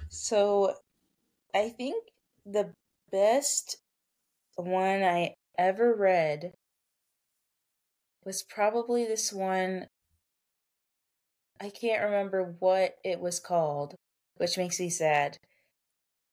so 0.10 0.73
I 1.53 1.69
think 1.69 2.03
the 2.45 2.71
best 3.12 3.77
one 4.55 5.03
I 5.03 5.36
ever 5.58 5.93
read 5.93 6.53
was 8.23 8.43
probably 8.43 9.05
this 9.05 9.31
one. 9.31 9.88
I 11.62 11.69
can't 11.69 12.03
remember 12.03 12.55
what 12.60 12.95
it 13.03 13.19
was 13.19 13.39
called, 13.39 13.95
which 14.38 14.58
makes 14.58 14.79
me 14.79 14.89
sad. 14.89 15.38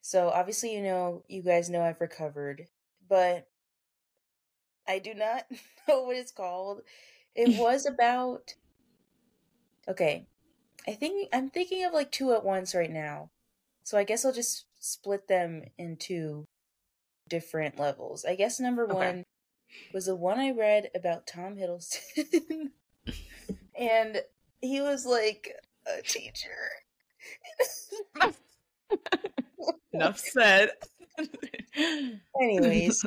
So 0.00 0.30
obviously, 0.30 0.74
you 0.74 0.82
know, 0.82 1.22
you 1.28 1.42
guys 1.42 1.70
know 1.70 1.82
I've 1.82 2.00
recovered, 2.00 2.66
but 3.08 3.46
I 4.88 4.98
do 4.98 5.14
not 5.14 5.44
know 5.88 6.02
what 6.02 6.16
it's 6.16 6.32
called. 6.32 6.82
It 7.34 7.58
was 7.58 7.86
about. 7.86 8.54
Okay, 9.88 10.26
I 10.86 10.92
think 10.92 11.28
I'm 11.32 11.50
thinking 11.50 11.84
of 11.84 11.92
like 11.92 12.12
two 12.12 12.32
at 12.32 12.44
once 12.44 12.74
right 12.74 12.90
now. 12.90 13.30
So 13.84 13.98
I 13.98 14.04
guess 14.04 14.24
I'll 14.24 14.32
just 14.32 14.66
split 14.78 15.26
them 15.28 15.62
into 15.78 16.44
different 17.28 17.78
levels. 17.78 18.24
I 18.24 18.36
guess 18.36 18.60
number 18.60 18.84
Okay. 18.84 18.94
one 18.94 19.24
was 19.92 20.06
the 20.06 20.14
one 20.16 20.38
I 20.38 20.50
read 20.52 20.90
about 20.94 21.26
Tom 21.26 21.56
Hiddleston. 21.56 22.70
and 23.78 24.22
he 24.60 24.80
was 24.80 25.04
like 25.06 25.52
a 25.86 26.02
teacher. 26.02 26.48
Enough 29.92 30.18
said. 30.18 30.70
Anyways, 32.40 33.04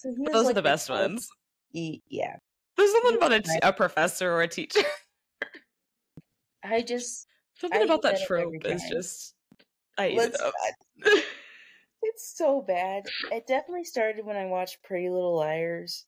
so 0.00 0.14
those 0.32 0.42
are 0.42 0.46
like 0.46 0.54
the 0.54 0.62
best 0.62 0.88
ones. 0.90 1.28
he- 1.72 2.02
yeah. 2.08 2.36
There's 2.76 2.92
something 2.92 3.16
about 3.16 3.32
a, 3.32 3.40
t- 3.42 3.58
a 3.62 3.72
professor 3.72 4.32
or 4.32 4.42
a 4.42 4.48
teacher. 4.48 4.80
I 6.64 6.82
just 6.82 7.26
Something 7.58 7.82
I 7.82 7.84
about 7.84 8.02
that 8.02 8.22
trope 8.22 8.54
is 8.64 8.82
just. 8.90 9.34
I 9.98 10.14
let's 10.16 10.34
it 10.34 10.40
up. 10.40 10.54
It's 12.02 12.34
so 12.34 12.62
bad. 12.62 13.02
It 13.30 13.46
definitely 13.46 13.84
started 13.84 14.24
when 14.24 14.36
I 14.36 14.46
watched 14.46 14.82
Pretty 14.82 15.10
Little 15.10 15.36
Liars, 15.36 16.06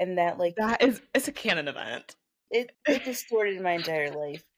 and 0.00 0.16
that 0.16 0.38
like 0.38 0.54
that 0.56 0.82
is. 0.82 1.02
It's 1.14 1.28
a 1.28 1.32
canon 1.32 1.68
event. 1.68 2.16
it 2.50 2.72
it 2.86 3.04
distorted 3.04 3.60
my 3.60 3.72
entire 3.72 4.10
life. 4.10 4.42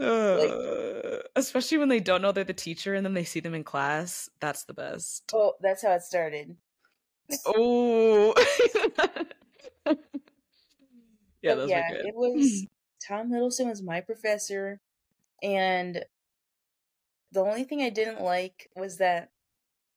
Uh, 0.00 1.20
especially 1.36 1.78
when 1.78 1.88
they 1.88 2.00
don't 2.00 2.20
know 2.20 2.32
they're 2.32 2.42
the 2.42 2.52
teacher 2.52 2.94
and 2.94 3.06
then 3.06 3.14
they 3.14 3.22
see 3.22 3.38
them 3.38 3.54
in 3.54 3.62
class. 3.62 4.28
That's 4.40 4.64
the 4.64 4.74
best. 4.74 5.30
Oh, 5.32 5.52
that's 5.60 5.84
how 5.84 5.92
it 5.92 6.02
started. 6.02 6.56
Oh. 7.46 8.34
yeah, 11.42 11.54
those 11.54 11.70
yeah, 11.70 11.90
good. 11.90 12.06
it 12.06 12.14
was 12.14 12.66
Tom 13.06 13.30
Hiddleston 13.30 13.68
was 13.68 13.82
my 13.82 14.00
professor, 14.00 14.80
and 15.42 16.04
the 17.32 17.40
only 17.40 17.64
thing 17.64 17.82
I 17.82 17.90
didn't 17.90 18.22
like 18.22 18.70
was 18.76 18.98
that 18.98 19.30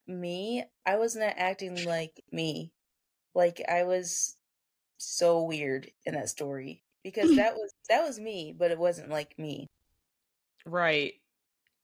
me, 0.06 0.64
I 0.84 0.96
was 0.96 1.14
not 1.16 1.34
acting 1.36 1.84
like 1.84 2.22
me. 2.32 2.72
Like 3.34 3.62
I 3.68 3.84
was 3.84 4.36
so 4.96 5.42
weird 5.44 5.90
in 6.04 6.14
that 6.14 6.28
story 6.28 6.82
because 7.02 7.36
that 7.36 7.54
was 7.54 7.72
that 7.88 8.04
was 8.04 8.18
me, 8.18 8.54
but 8.56 8.70
it 8.70 8.78
wasn't 8.78 9.10
like 9.10 9.38
me. 9.38 9.68
Right. 10.66 11.14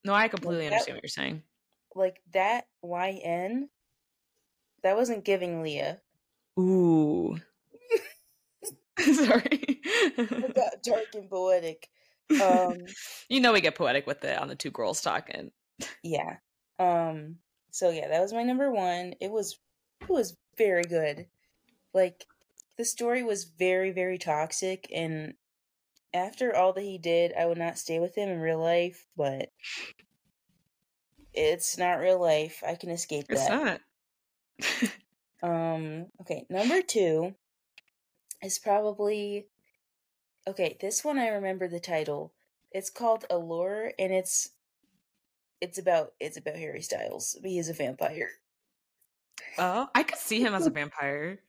No, 0.04 0.12
I 0.12 0.28
completely 0.28 0.64
that- 0.64 0.72
understand 0.72 0.96
what 0.96 1.04
you're 1.04 1.08
saying. 1.08 1.42
Like 1.94 2.20
that 2.32 2.66
YN, 2.82 3.68
that 4.84 4.96
wasn't 4.96 5.24
giving 5.24 5.62
Leah. 5.62 6.00
Ooh. 6.58 7.36
Sorry. 9.00 9.80
Dark 10.84 11.06
and 11.14 11.28
poetic. 11.28 11.88
Um, 12.40 12.76
you 13.28 13.40
know 13.40 13.52
we 13.52 13.60
get 13.60 13.74
poetic 13.74 14.06
with 14.06 14.22
it 14.24 14.38
on 14.38 14.46
the 14.48 14.54
two 14.54 14.70
girls 14.70 15.00
talking. 15.00 15.50
yeah. 16.04 16.36
Um, 16.78 17.36
so 17.72 17.90
yeah, 17.90 18.06
that 18.08 18.20
was 18.20 18.32
my 18.32 18.44
number 18.44 18.70
one. 18.70 19.14
It 19.20 19.32
was 19.32 19.58
it 20.00 20.08
was 20.08 20.36
very 20.56 20.84
good. 20.84 21.26
Like 21.92 22.24
the 22.78 22.84
story 22.84 23.22
was 23.24 23.44
very 23.44 23.90
very 23.90 24.18
toxic 24.18 24.88
and 24.94 25.34
after 26.12 26.54
all 26.54 26.72
that 26.74 26.82
he 26.82 26.96
did, 26.98 27.32
I 27.36 27.46
would 27.46 27.58
not 27.58 27.76
stay 27.76 27.98
with 27.98 28.16
him 28.16 28.28
in 28.28 28.38
real 28.38 28.60
life, 28.60 29.04
but 29.16 29.50
it's 31.32 31.76
not 31.76 31.98
real 31.98 32.20
life. 32.20 32.62
I 32.64 32.76
can 32.76 32.90
escape 32.90 33.26
It's 33.28 33.48
that. 33.48 33.64
not. 33.64 33.80
Um, 35.44 36.06
okay, 36.22 36.46
number 36.48 36.80
two 36.80 37.34
is 38.42 38.58
probably 38.58 39.46
okay. 40.48 40.78
This 40.80 41.04
one 41.04 41.18
I 41.18 41.28
remember 41.28 41.68
the 41.68 41.80
title. 41.80 42.32
It's 42.72 42.88
called 42.88 43.26
Allure, 43.28 43.92
and 43.98 44.10
it's 44.10 44.52
it's 45.60 45.76
about 45.76 46.14
it's 46.18 46.38
about 46.38 46.56
Harry 46.56 46.80
Styles. 46.80 47.36
He 47.44 47.58
is 47.58 47.68
a 47.68 47.74
vampire. 47.74 48.30
oh, 49.58 49.88
I 49.94 50.02
could 50.02 50.18
see 50.18 50.40
him 50.40 50.54
as 50.54 50.66
a 50.66 50.70
vampire. 50.80 51.40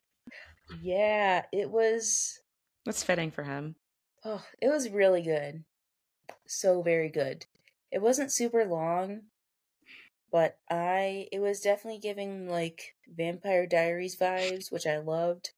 Yeah, 0.82 1.44
it 1.50 1.70
was. 1.70 2.40
That's 2.84 3.02
fitting 3.02 3.30
for 3.30 3.44
him. 3.44 3.76
Oh, 4.26 4.44
it 4.60 4.68
was 4.68 4.90
really 4.90 5.22
good. 5.22 5.64
So 6.46 6.82
very 6.82 7.08
good. 7.08 7.46
It 7.90 8.02
wasn't 8.02 8.30
super 8.30 8.66
long, 8.66 9.22
but 10.30 10.58
I 10.70 11.28
it 11.32 11.40
was 11.40 11.60
definitely 11.60 12.00
giving 12.00 12.48
like 12.48 12.94
Vampire 13.08 13.66
Diaries 13.66 14.16
vibes, 14.16 14.70
which 14.70 14.86
I 14.86 14.98
loved. 14.98 15.50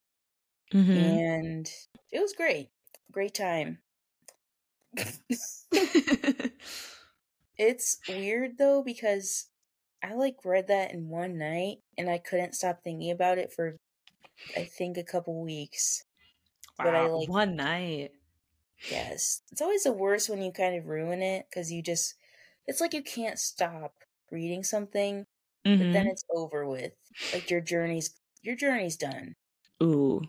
Mm-hmm. 0.73 0.93
and 0.93 1.71
it 2.13 2.21
was 2.21 2.35
great. 2.35 2.69
Great 3.11 3.35
time. 3.35 3.79
it's 7.57 7.99
weird 8.09 8.59
though 8.59 8.83
because 8.83 9.47
I 10.03 10.15
like 10.15 10.37
read 10.45 10.69
that 10.69 10.93
in 10.93 11.09
one 11.09 11.39
night 11.39 11.79
and 11.97 12.09
I 12.09 12.19
couldn't 12.19 12.55
stop 12.55 12.83
thinking 12.83 13.11
about 13.11 13.39
it 13.39 13.53
for 13.53 13.77
I 14.57 14.65
think 14.65 14.97
a 14.97 15.03
couple 15.03 15.43
weeks. 15.43 16.05
But 16.77 16.95
I 16.95 17.07
wow, 17.07 17.17
like- 17.19 17.29
one 17.29 17.57
night. 17.57 18.13
Yes. 18.91 19.43
It's 19.51 19.61
always 19.61 19.83
the 19.83 19.93
worst 19.93 20.29
when 20.31 20.41
you 20.41 20.53
kind 20.53 20.77
of 20.77 20.87
ruin 20.87 21.21
it 21.21 21.47
cuz 21.53 21.73
you 21.73 21.83
just 21.83 22.15
it's 22.67 22.81
like 22.81 22.95
you 22.95 23.03
can't 23.03 23.39
stop 23.39 23.95
reading 24.31 24.63
something 24.65 25.27
but 25.79 25.89
Mhm. 25.89 25.93
then 25.93 26.09
it's 26.09 26.25
over 26.35 26.67
with. 26.67 26.93
Like 27.33 27.51
your 27.51 27.61
journey's 27.61 28.21
your 28.43 28.57
journey's 28.57 28.97
done. 28.97 29.37
Ooh. 29.83 30.23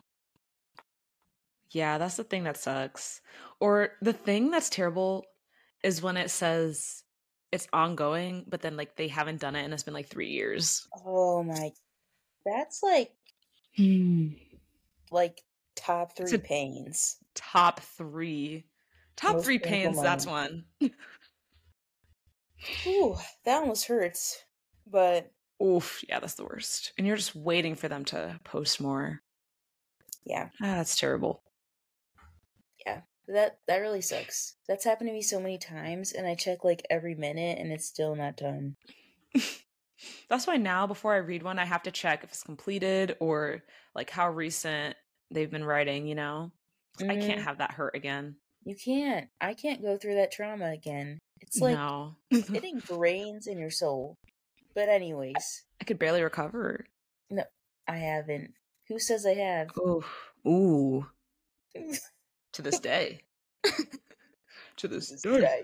Yeah, 1.71 1.97
that's 1.97 2.17
the 2.17 2.23
thing 2.23 2.43
that 2.45 2.57
sucks. 2.57 3.21
Or 3.59 3.97
the 4.01 4.13
thing 4.13 4.51
that's 4.51 4.69
terrible 4.69 5.25
is 5.83 6.01
when 6.01 6.17
it 6.17 6.29
says 6.31 7.03
it's 7.51 7.67
ongoing, 7.73 8.45
but 8.47 8.61
then 8.61 8.75
like 8.77 8.95
they 8.95 9.07
haven't 9.07 9.41
done 9.41 9.55
it 9.55 9.63
and 9.63 9.73
it's 9.73 9.83
been 9.83 9.93
like 9.93 10.07
three 10.07 10.29
years. 10.31 10.87
Oh 11.03 11.41
my 11.43 11.71
that's 12.45 12.83
like 12.83 13.15
like 15.11 15.43
top 15.75 16.15
3 16.15 16.37
a- 16.37 16.39
pains. 16.39 17.17
Top 17.35 17.79
three. 17.81 18.65
Top 19.15 19.35
Most 19.35 19.43
three 19.43 19.59
pains, 19.59 20.01
that's 20.01 20.25
one. 20.25 20.65
Ooh, 22.85 23.15
that 23.45 23.61
almost 23.61 23.85
hurts. 23.87 24.43
But 24.85 25.33
Oof, 25.63 26.03
yeah, 26.07 26.19
that's 26.19 26.35
the 26.35 26.43
worst. 26.43 26.91
And 26.97 27.05
you're 27.07 27.15
just 27.17 27.35
waiting 27.35 27.75
for 27.75 27.87
them 27.87 28.03
to 28.05 28.39
post 28.43 28.79
more. 28.81 29.21
yeah, 30.25 30.49
Ah, 30.61 30.75
that's 30.75 30.95
terrible. 30.97 31.43
yeah. 32.85 33.01
That 33.27 33.59
that 33.67 33.77
really 33.77 34.01
sucks. 34.01 34.57
That's 34.67 34.83
happened 34.83 35.07
to 35.09 35.13
me 35.13 35.21
so 35.21 35.39
many 35.39 35.57
times 35.57 36.11
and 36.11 36.27
I 36.27 36.35
check 36.35 36.63
like 36.63 36.85
every 36.89 37.15
minute 37.15 37.57
and 37.59 37.71
it's 37.71 37.85
still 37.85 38.15
not 38.15 38.35
done. 38.37 38.75
That's 40.29 40.47
why 40.47 40.57
now, 40.57 40.87
before 40.87 41.13
I 41.13 41.17
read 41.17 41.43
one, 41.43 41.59
I 41.59 41.65
have 41.65 41.83
to 41.83 41.91
check 41.91 42.23
if 42.23 42.31
it's 42.31 42.43
completed 42.43 43.17
or 43.19 43.63
like 43.95 44.09
how 44.09 44.29
recent 44.31 44.95
they've 45.31 45.51
been 45.51 45.63
writing, 45.63 46.07
you 46.07 46.15
know? 46.15 46.51
I 47.09 47.17
can't 47.17 47.39
Mhm. 47.39 47.41
have 47.41 47.59
that 47.59 47.71
hurt 47.71 47.95
again. 47.95 48.37
You 48.63 48.73
can't. 48.73 49.29
I 49.41 49.53
can't 49.53 49.81
go 49.81 49.97
through 49.97 50.15
that 50.15 50.31
trauma 50.31 50.71
again. 50.71 51.19
It's 51.41 51.59
like 51.59 51.75
no. 51.75 52.15
it 52.31 52.63
ingrains 52.63 53.47
in 53.47 53.57
your 53.57 53.69
soul. 53.71 54.15
But 54.75 54.89
anyways, 54.89 55.63
I 55.81 55.83
could 55.85 55.99
barely 55.99 56.21
recover. 56.21 56.85
No, 57.29 57.43
I 57.87 57.97
haven't. 57.97 58.53
Who 58.87 58.99
says 58.99 59.25
I 59.25 59.33
have? 59.35 59.69
Ooh. 59.77 60.03
Ooh. 60.47 61.05
To 62.53 62.63
this 62.63 62.79
day. 62.79 63.21
to 64.77 64.87
this 64.87 65.09
This 65.09 65.21
day. 65.21 65.63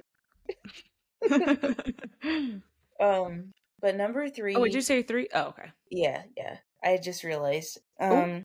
guy. 1.27 2.59
Um, 2.99 3.51
but 3.81 3.95
number 3.95 4.29
three. 4.29 4.55
oh, 4.55 4.63
did 4.65 4.75
you 4.75 4.81
say 4.81 5.01
three? 5.01 5.27
Oh, 5.33 5.47
okay. 5.47 5.71
Yeah, 5.89 6.21
yeah. 6.37 6.57
I 6.83 6.97
just 6.97 7.23
realized. 7.23 7.79
Oh. 7.99 8.15
Um, 8.15 8.43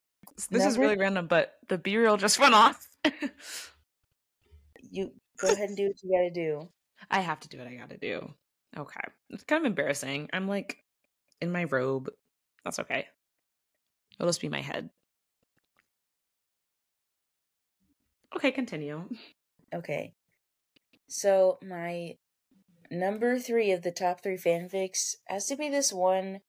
This 0.50 0.64
is 0.64 0.78
really 0.78 0.96
random, 0.96 1.26
but 1.26 1.54
the 1.68 1.76
BeReal 1.78 2.18
just 2.18 2.38
went 2.40 2.54
off. 2.54 2.88
you 4.90 5.12
go 5.38 5.48
ahead 5.52 5.68
and 5.68 5.76
do 5.76 5.88
what 5.88 6.02
you 6.02 6.10
gotta 6.10 6.30
do. 6.30 6.68
I 7.10 7.20
have 7.20 7.40
to 7.40 7.48
do 7.48 7.58
what 7.58 7.66
I 7.66 7.74
gotta 7.74 7.98
do. 7.98 8.34
Okay. 8.76 9.00
It's 9.30 9.44
kind 9.44 9.64
of 9.64 9.66
embarrassing. 9.66 10.28
I'm 10.32 10.48
like 10.48 10.78
in 11.40 11.52
my 11.52 11.64
robe. 11.64 12.10
That's 12.64 12.78
okay. 12.80 13.06
It'll 14.18 14.28
just 14.28 14.40
be 14.40 14.48
my 14.48 14.60
head. 14.60 14.90
Okay, 18.36 18.52
continue. 18.52 19.08
Okay. 19.74 20.14
So 21.08 21.58
my 21.62 22.16
number 22.90 23.38
three 23.38 23.72
of 23.72 23.82
the 23.82 23.90
top 23.90 24.22
three 24.22 24.36
fanfics 24.36 25.16
has 25.26 25.46
to 25.46 25.56
be 25.56 25.68
this 25.68 25.92
one. 25.92 26.40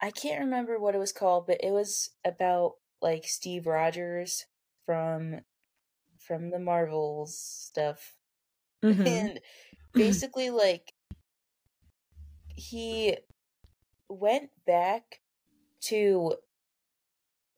I 0.00 0.10
can't 0.10 0.40
remember 0.40 0.78
what 0.78 0.94
it 0.94 0.98
was 0.98 1.12
called, 1.12 1.46
but 1.46 1.58
it 1.62 1.70
was 1.72 2.10
about 2.24 2.74
like 3.00 3.24
Steve 3.26 3.66
Rogers 3.66 4.46
from 4.86 5.40
from 6.18 6.50
the 6.50 6.58
Marvels 6.58 7.38
stuff. 7.38 8.17
Mhm. 8.82 9.04
And 9.04 9.40
basically 9.96 10.50
like 10.50 10.94
he 12.56 13.16
went 14.08 14.52
back 14.66 15.22
to 15.82 16.36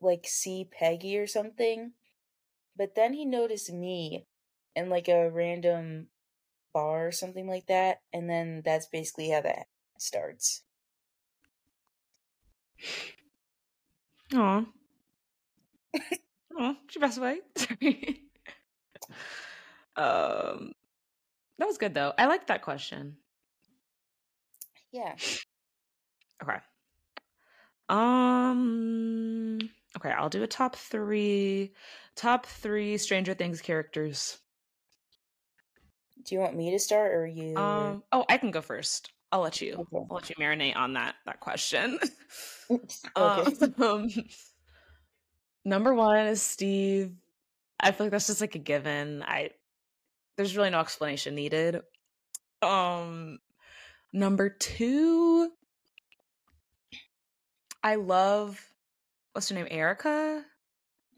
like 0.00 0.26
see 0.26 0.64
Peggy 0.64 1.18
or 1.18 1.26
something, 1.26 1.94
but 2.76 2.94
then 2.96 3.14
he 3.14 3.24
noticed 3.26 3.72
me 3.72 4.26
in 4.76 4.90
like 4.90 5.08
a 5.08 5.30
random 5.30 6.10
bar 6.72 7.08
or 7.08 7.12
something 7.12 7.48
like 7.48 7.66
that, 7.68 8.02
and 8.12 8.30
then 8.30 8.62
that's 8.64 8.88
basically 8.88 9.30
how 9.30 9.42
that 9.42 9.68
starts. 9.98 10.64
Aw. 14.34 14.62
Aw, 16.58 16.76
she 16.88 16.98
passed 17.00 17.18
away. 17.18 17.40
Sorry. 17.56 18.30
um 19.96 20.72
that 21.60 21.68
was 21.68 21.78
good 21.78 21.94
though. 21.94 22.12
I 22.18 22.26
liked 22.26 22.48
that 22.48 22.62
question. 22.62 23.16
Yeah. 24.92 25.14
Okay. 26.42 26.56
Um 27.88 29.58
okay, 29.96 30.10
I'll 30.10 30.30
do 30.30 30.42
a 30.42 30.46
top 30.46 30.74
3 30.74 31.72
top 32.16 32.46
3 32.46 32.96
Stranger 32.96 33.34
Things 33.34 33.60
characters. 33.60 34.38
Do 36.24 36.34
you 36.34 36.40
want 36.40 36.56
me 36.56 36.70
to 36.70 36.78
start 36.78 37.12
or 37.12 37.26
you? 37.26 37.56
Um 37.56 38.02
oh, 38.10 38.24
I 38.28 38.38
can 38.38 38.50
go 38.50 38.62
first. 38.62 39.12
I'll 39.30 39.42
let 39.42 39.60
you. 39.60 39.74
Okay. 39.74 40.06
I'll 40.10 40.16
let 40.16 40.30
you 40.30 40.36
marinate 40.36 40.76
on 40.76 40.94
that 40.94 41.16
that 41.26 41.40
question. 41.40 41.98
okay. 43.16 43.72
Um, 43.82 44.08
number 45.64 45.92
1 45.92 46.26
is 46.26 46.40
Steve. 46.40 47.12
I 47.78 47.92
feel 47.92 48.06
like 48.06 48.12
that's 48.12 48.28
just 48.28 48.40
like 48.40 48.54
a 48.54 48.58
given. 48.58 49.22
I 49.22 49.50
there's 50.40 50.56
really 50.56 50.70
no 50.70 50.80
explanation 50.80 51.34
needed. 51.34 51.82
Um 52.62 53.40
number 54.10 54.48
2 54.48 55.50
I 57.82 57.96
love 57.96 58.58
what's 59.34 59.50
her 59.50 59.54
name? 59.54 59.68
Erica? 59.70 60.42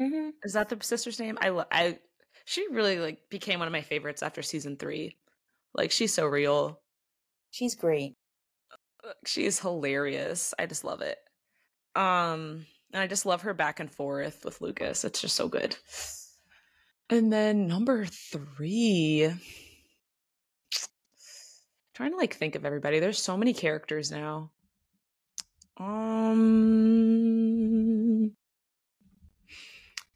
hmm 0.00 0.30
Is 0.42 0.54
that 0.54 0.68
the 0.68 0.76
sister's 0.82 1.20
name? 1.20 1.38
I 1.40 1.50
lo- 1.50 1.66
I 1.70 2.00
she 2.46 2.66
really 2.72 2.98
like 2.98 3.20
became 3.30 3.60
one 3.60 3.68
of 3.68 3.72
my 3.72 3.82
favorites 3.82 4.24
after 4.24 4.42
season 4.42 4.76
3. 4.76 5.16
Like 5.72 5.92
she's 5.92 6.12
so 6.12 6.26
real. 6.26 6.80
She's 7.52 7.76
great. 7.76 8.16
Uh, 9.06 9.12
She's 9.24 9.60
hilarious. 9.60 10.52
I 10.58 10.66
just 10.66 10.82
love 10.82 11.00
it. 11.00 11.18
Um 11.94 12.66
and 12.92 13.00
I 13.00 13.06
just 13.06 13.24
love 13.24 13.42
her 13.42 13.54
back 13.54 13.78
and 13.78 13.88
forth 13.88 14.44
with 14.44 14.60
Lucas. 14.60 15.04
It's 15.04 15.20
just 15.20 15.36
so 15.36 15.46
good. 15.46 15.76
And 17.12 17.30
then 17.30 17.66
number 17.66 18.06
3 18.06 19.34
trying 21.92 22.10
to 22.10 22.16
like 22.16 22.32
think 22.34 22.54
of 22.54 22.64
everybody. 22.64 23.00
There's 23.00 23.18
so 23.18 23.36
many 23.36 23.52
characters 23.52 24.10
now. 24.10 24.50
Um 25.76 26.72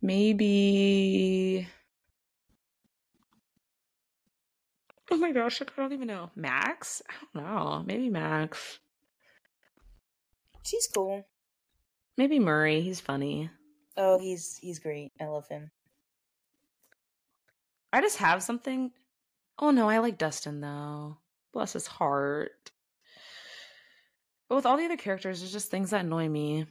maybe 0.00 1.68
Oh 5.10 5.18
my 5.18 5.32
gosh, 5.32 5.60
I 5.60 5.66
don't 5.76 5.92
even 5.92 6.06
know. 6.08 6.30
Max? 6.34 7.02
I 7.10 7.12
don't 7.34 7.44
know. 7.44 7.84
Maybe 7.86 8.08
Max. 8.08 8.78
She's 10.62 10.86
cool. 10.86 11.26
Maybe 12.16 12.38
Murray. 12.38 12.80
He's 12.80 13.00
funny. 13.00 13.50
Oh, 13.98 14.18
he's 14.18 14.56
he's 14.62 14.78
great. 14.78 15.12
I 15.20 15.26
love 15.26 15.46
him. 15.48 15.70
I 17.96 18.02
just 18.02 18.18
have 18.18 18.42
something. 18.42 18.90
Oh 19.58 19.70
no, 19.70 19.88
I 19.88 19.98
like 19.98 20.18
Dustin 20.18 20.60
though. 20.60 21.16
Bless 21.54 21.72
his 21.72 21.86
heart. 21.86 22.70
But 24.50 24.56
with 24.56 24.66
all 24.66 24.76
the 24.76 24.84
other 24.84 24.98
characters, 24.98 25.40
there's 25.40 25.50
just 25.50 25.70
things 25.70 25.90
that 25.90 26.04
annoy 26.04 26.28
me. 26.28 26.66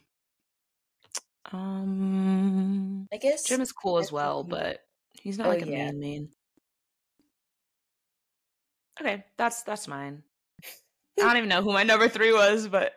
Um, 1.51 3.07
I 3.11 3.17
guess 3.17 3.43
Jim 3.43 3.59
is 3.61 3.71
cool 3.71 3.97
as 3.97 4.11
well, 4.11 4.43
but 4.43 4.81
he's 5.19 5.39
not 5.39 5.47
Oh, 5.47 5.49
like 5.49 5.63
a 5.63 5.67
yeah. 5.67 5.85
main 5.91 5.99
main. 5.99 6.29
Okay, 9.01 9.25
that's 9.35 9.63
that's 9.63 9.87
mine. 9.87 10.21
I 11.19 11.23
don't 11.23 11.37
even 11.37 11.49
know 11.49 11.63
who 11.63 11.73
my 11.73 11.83
number 11.83 12.07
three 12.07 12.33
was, 12.33 12.67
but 12.67 12.93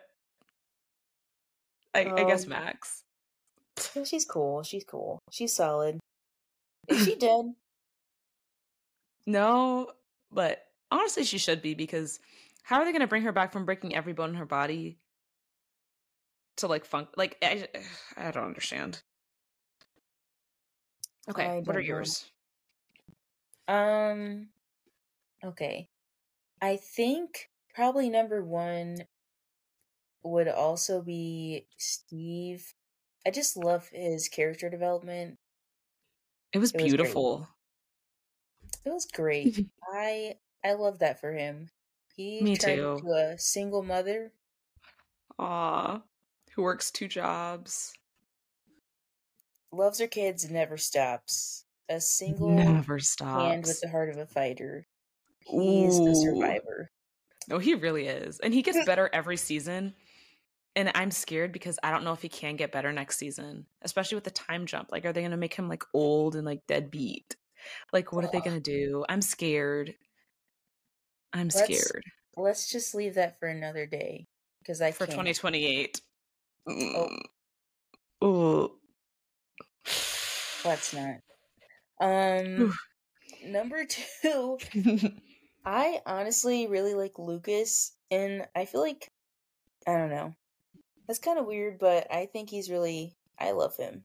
I, 1.95 2.01
I 2.01 2.23
guess 2.25 2.43
Um, 2.43 2.49
Max. 2.49 3.03
She's 4.05 4.25
cool. 4.25 4.61
She's 4.61 4.83
cool. 4.83 5.17
She's 5.31 5.55
solid. 5.55 5.99
Is 6.87 7.05
she 7.05 7.15
dead? 7.15 7.53
No, 9.29 9.91
but 10.31 10.65
honestly, 10.89 11.23
she 11.23 11.37
should 11.37 11.61
be 11.61 11.75
because 11.75 12.19
how 12.63 12.77
are 12.79 12.85
they 12.85 12.91
going 12.91 13.01
to 13.01 13.07
bring 13.07 13.21
her 13.21 13.31
back 13.31 13.53
from 13.53 13.63
breaking 13.63 13.93
every 13.93 14.11
bone 14.11 14.29
in 14.29 14.35
her 14.37 14.45
body 14.45 14.97
to 16.57 16.65
like 16.65 16.83
funk? 16.83 17.09
Like, 17.15 17.37
I, 17.43 17.67
I 18.17 18.31
don't 18.31 18.45
understand. 18.45 19.03
Okay, 21.29 21.45
I 21.45 21.59
what 21.59 21.75
are 21.75 21.79
know. 21.79 21.85
yours? 21.85 22.25
Um. 23.67 24.47
Okay. 25.45 25.89
I 26.59 26.77
think 26.77 27.51
probably 27.75 28.09
number 28.09 28.43
one 28.43 28.97
would 30.23 30.47
also 30.47 31.03
be 31.03 31.67
Steve. 31.77 32.73
I 33.27 33.29
just 33.29 33.55
love 33.55 33.89
his 33.93 34.27
character 34.27 34.71
development. 34.71 35.37
It 36.51 36.57
was 36.57 36.71
It 36.71 36.81
was 36.81 36.83
beautiful. 36.83 37.47
It 38.85 38.89
was 38.89 39.05
great. 39.05 39.65
I 39.93 40.35
I 40.63 40.73
love 40.73 40.99
that 40.99 41.19
for 41.19 41.33
him. 41.33 41.69
He 42.15 42.41
Me 42.41 42.57
turned 42.57 42.77
too. 42.77 42.97
into 42.97 43.11
a 43.11 43.37
single 43.37 43.83
mother. 43.83 44.31
Aw, 45.37 46.01
who 46.53 46.61
works 46.61 46.91
two 46.91 47.07
jobs? 47.07 47.93
Loves 49.71 49.99
her 49.99 50.07
kids, 50.07 50.49
never 50.49 50.77
stops. 50.77 51.65
A 51.89 51.99
single 52.01 52.49
Never 52.49 52.93
hand 52.93 53.03
stops. 53.03 53.67
with 53.67 53.81
the 53.81 53.89
heart 53.89 54.09
of 54.09 54.17
a 54.17 54.25
fighter. 54.25 54.85
He's 55.39 55.97
the 55.97 56.11
Ooh. 56.11 56.15
survivor. 56.15 56.91
No, 57.47 57.57
he 57.57 57.73
really 57.73 58.07
is. 58.07 58.39
And 58.39 58.53
he 58.53 58.61
gets 58.61 58.77
better 58.85 59.09
every 59.11 59.37
season. 59.37 59.95
And 60.75 60.91
I'm 60.93 61.09
scared 61.09 61.51
because 61.51 61.79
I 61.81 61.89
don't 61.89 62.03
know 62.03 62.13
if 62.13 62.21
he 62.21 62.29
can 62.29 62.55
get 62.57 62.71
better 62.71 62.91
next 62.91 63.17
season, 63.17 63.65
especially 63.81 64.15
with 64.15 64.23
the 64.23 64.31
time 64.31 64.65
jump. 64.67 64.91
Like, 64.91 65.03
are 65.05 65.13
they 65.13 65.21
going 65.21 65.31
to 65.31 65.37
make 65.37 65.55
him 65.55 65.67
like 65.67 65.83
old 65.93 66.35
and 66.35 66.45
like 66.45 66.67
deadbeat? 66.67 67.35
Like, 67.93 68.11
what 68.13 68.23
are 68.25 68.29
they 68.31 68.41
going 68.41 68.61
to 68.61 68.71
do? 68.87 69.05
I'm 69.09 69.21
scared. 69.21 69.95
I'm 71.33 71.47
Let's- 71.49 71.63
scared. 71.63 72.03
let's 72.37 72.69
just 72.71 72.95
leave 72.95 73.15
that 73.15 73.39
for 73.39 73.47
another 73.47 73.85
day 73.85 74.27
because 74.59 74.81
I 74.81 74.91
for 74.91 75.05
can't. 75.05 75.11
2028. 75.27 76.01
Oh. 76.67 76.71
Mm. 76.71 77.19
Ooh. 78.23 78.71
Let's 80.65 80.93
not. 80.93 81.15
Um, 82.01 82.73
number 83.45 83.85
two, 83.85 84.57
I 85.65 86.01
honestly 86.05 86.67
really 86.67 86.93
like 86.93 87.17
Lucas, 87.19 87.93
and 88.11 88.45
I 88.55 88.65
feel 88.65 88.81
like 88.81 89.11
I 89.87 89.97
don't 89.97 90.09
know. 90.09 90.33
That's 91.07 91.19
kind 91.19 91.39
of 91.39 91.45
weird, 91.45 91.79
but 91.79 92.07
I 92.11 92.25
think 92.27 92.49
he's 92.49 92.69
really. 92.69 93.15
I 93.39 93.51
love 93.51 93.75
him. 93.77 94.03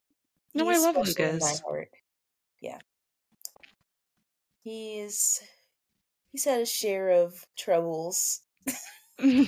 no, 0.54 0.68
I 0.68 0.74
He's 0.74 0.82
love 0.84 0.94
special 1.08 1.24
in 1.24 1.38
my 1.40 1.46
Lucas. 1.46 1.60
heart. 1.60 1.88
Yeah, 2.60 2.78
he's 4.64 5.40
he's 6.32 6.44
had 6.44 6.60
a 6.60 6.66
share 6.66 7.10
of 7.10 7.46
troubles. 7.56 8.40
I 9.20 9.46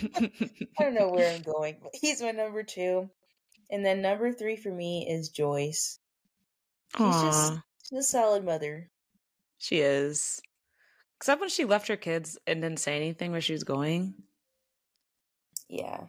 don't 0.79 0.95
know 0.95 1.09
where 1.09 1.35
I'm 1.35 1.43
going, 1.43 1.79
but 1.83 1.91
he's 1.95 2.23
my 2.23 2.31
number 2.31 2.63
two, 2.63 3.11
and 3.71 3.85
then 3.85 4.01
number 4.03 4.33
three 4.33 4.57
for 4.57 4.71
me 4.71 5.09
is 5.11 5.31
Joyce. 5.31 5.99
She's 6.97 7.21
just 7.23 7.53
she's 7.89 7.99
a 7.99 8.03
solid 8.03 8.45
mother. 8.45 8.91
she 9.59 9.81
is. 9.81 10.41
Except 11.19 11.41
when 11.41 11.49
she 11.51 11.65
left 11.65 11.89
her 11.89 11.97
kids 11.97 12.39
and 12.47 12.61
didn't 12.63 12.79
say 12.79 12.95
anything 12.95 13.33
where 13.33 13.41
she 13.41 13.55
was 13.55 13.65
going. 13.65 14.15
Yeah, 15.69 16.05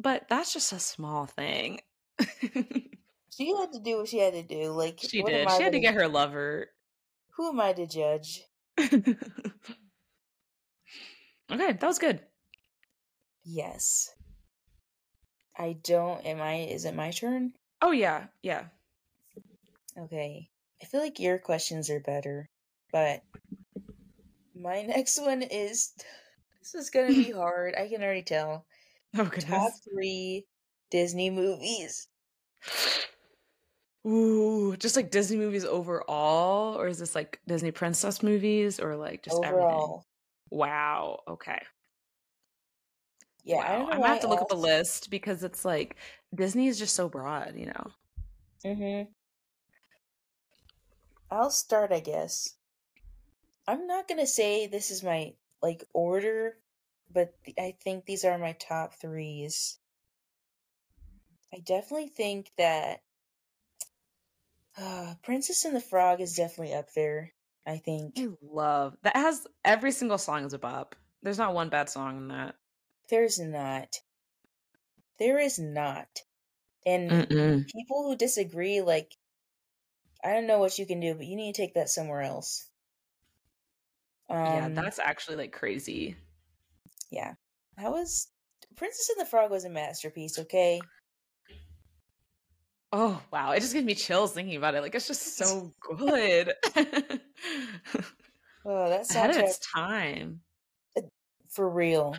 But 0.00 0.26
that's 0.28 0.52
just 0.52 0.72
a 0.72 0.80
small 0.80 1.26
thing. 1.26 1.80
she 2.40 3.54
had 3.54 3.72
to 3.72 3.80
do 3.84 3.98
what 3.98 4.08
she 4.08 4.18
had 4.18 4.32
to 4.32 4.42
do. 4.42 4.70
Like 4.72 4.98
she 5.00 5.22
did. 5.22 5.48
She 5.52 5.62
had 5.62 5.72
to 5.72 5.80
get 5.80 5.94
her 5.94 6.08
lover. 6.08 6.68
Who 7.36 7.48
am 7.48 7.60
I 7.60 7.72
to 7.72 7.86
judge? 7.86 8.42
okay, 8.78 9.16
that 11.50 11.82
was 11.82 11.98
good. 11.98 12.20
Yes. 13.44 14.10
I 15.56 15.76
don't. 15.82 16.24
Am 16.24 16.40
I? 16.40 16.66
Is 16.70 16.84
it 16.84 16.94
my 16.94 17.10
turn? 17.10 17.52
Oh 17.82 17.92
yeah, 17.92 18.26
yeah. 18.42 18.64
Okay. 19.98 20.48
I 20.82 20.86
feel 20.86 21.00
like 21.00 21.20
your 21.20 21.38
questions 21.38 21.90
are 21.90 22.00
better, 22.00 22.48
but 22.92 23.22
my 24.54 24.82
next 24.86 25.20
one 25.20 25.42
is. 25.42 25.92
This 26.60 26.74
is 26.74 26.90
gonna 26.90 27.08
be 27.08 27.30
hard. 27.36 27.74
I 27.74 27.88
can 27.88 28.02
already 28.02 28.22
tell. 28.22 28.66
Oh 29.16 29.26
Top 29.26 29.72
three 29.92 30.46
Disney 30.90 31.30
movies. 31.30 32.08
Ooh, 34.06 34.76
just 34.76 34.96
like 34.96 35.10
Disney 35.10 35.38
movies 35.38 35.64
overall, 35.64 36.78
or 36.78 36.86
is 36.88 36.98
this 36.98 37.14
like 37.14 37.40
Disney 37.46 37.70
princess 37.70 38.22
movies, 38.22 38.78
or 38.78 38.96
like 38.96 39.22
just 39.22 39.38
everything? 39.42 39.80
overall. 39.80 40.04
Wow. 40.50 41.22
Okay. 41.28 41.60
Yeah, 43.44 43.62
I 43.68 43.68
wow. 43.68 43.76
don't 43.76 43.88
know 43.88 43.92
I'm 43.92 44.00
gonna 44.00 44.08
have 44.08 44.18
to 44.20 44.26
look 44.26 44.40
at 44.40 44.48
the 44.48 44.56
else- 44.56 44.56
list 44.56 45.10
because 45.10 45.42
it's 45.44 45.64
like 45.64 45.96
Disney 46.34 46.66
is 46.68 46.78
just 46.78 46.94
so 46.94 47.08
broad, 47.08 47.56
you 47.56 47.66
know. 47.66 47.92
Mhm. 48.64 49.14
I'll 51.30 51.50
start, 51.50 51.92
I 51.92 52.00
guess. 52.00 52.56
I'm 53.66 53.86
not 53.86 54.08
gonna 54.08 54.26
say 54.26 54.66
this 54.66 54.90
is 54.90 55.02
my 55.02 55.36
like 55.60 55.84
order, 55.92 56.62
but 57.10 57.44
th- 57.44 57.58
I 57.58 57.72
think 57.78 58.06
these 58.06 58.24
are 58.24 58.38
my 58.38 58.54
top 58.54 58.94
threes. 58.94 59.80
I 61.54 61.58
definitely 61.60 62.08
think 62.08 62.52
that 62.58 63.02
uh, 64.78 65.14
Princess 65.22 65.64
and 65.64 65.74
the 65.74 65.80
Frog 65.80 66.20
is 66.20 66.34
definitely 66.36 66.74
up 66.74 66.92
there. 66.94 67.32
I 67.66 67.78
think 67.78 68.18
I 68.18 68.28
love 68.42 68.96
that 69.02 69.16
has 69.16 69.46
every 69.64 69.90
single 69.92 70.18
song 70.18 70.44
is 70.44 70.52
a 70.52 70.58
bop. 70.58 70.94
There's 71.22 71.38
not 71.38 71.54
one 71.54 71.70
bad 71.70 71.88
song 71.88 72.18
in 72.18 72.28
that. 72.28 72.56
there's 73.08 73.38
not, 73.38 73.96
there 75.18 75.38
is 75.38 75.58
not, 75.58 76.08
and 76.84 77.10
Mm-mm. 77.10 77.66
people 77.68 78.04
who 78.06 78.16
disagree, 78.16 78.82
like, 78.82 79.16
I 80.22 80.32
don't 80.34 80.46
know 80.46 80.58
what 80.58 80.78
you 80.78 80.84
can 80.86 81.00
do, 81.00 81.14
but 81.14 81.24
you 81.26 81.36
need 81.36 81.54
to 81.54 81.62
take 81.62 81.74
that 81.74 81.88
somewhere 81.88 82.20
else. 82.20 82.66
Um, 84.28 84.38
yeah, 84.38 84.68
that's 84.68 84.98
actually 84.98 85.36
like 85.36 85.52
crazy. 85.52 86.16
yeah, 87.10 87.34
that 87.78 87.90
was 87.90 88.28
Princess 88.76 89.10
and 89.10 89.20
the 89.24 89.30
Frog 89.30 89.50
was 89.50 89.64
a 89.64 89.70
masterpiece. 89.70 90.38
Okay, 90.38 90.80
Oh 92.96 93.20
wow, 93.32 93.50
it 93.50 93.60
just 93.60 93.72
gives 93.72 93.84
me 93.84 93.96
chills 93.96 94.32
thinking 94.32 94.54
about 94.56 94.76
it. 94.76 94.80
Like 94.80 94.94
it's 94.94 95.08
just 95.08 95.36
so 95.36 95.72
good. 95.80 96.52
oh, 98.64 98.88
that 98.88 99.10
Ahead 99.10 99.30
of 99.30 99.36
its 99.38 99.58
time. 99.58 100.42
Uh, 100.96 101.00
for 101.50 101.68
real, 101.68 102.16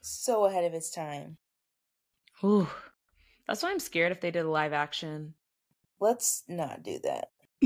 so 0.00 0.44
ahead 0.44 0.62
of 0.62 0.74
its 0.74 0.92
time. 0.92 1.38
Ooh. 2.44 2.68
That's 3.48 3.64
why 3.64 3.72
I'm 3.72 3.80
scared 3.80 4.12
if 4.12 4.20
they 4.20 4.30
did 4.30 4.44
a 4.44 4.48
live 4.48 4.72
action. 4.72 5.34
Let's 5.98 6.44
not 6.46 6.84
do 6.84 7.00
that. 7.02 7.30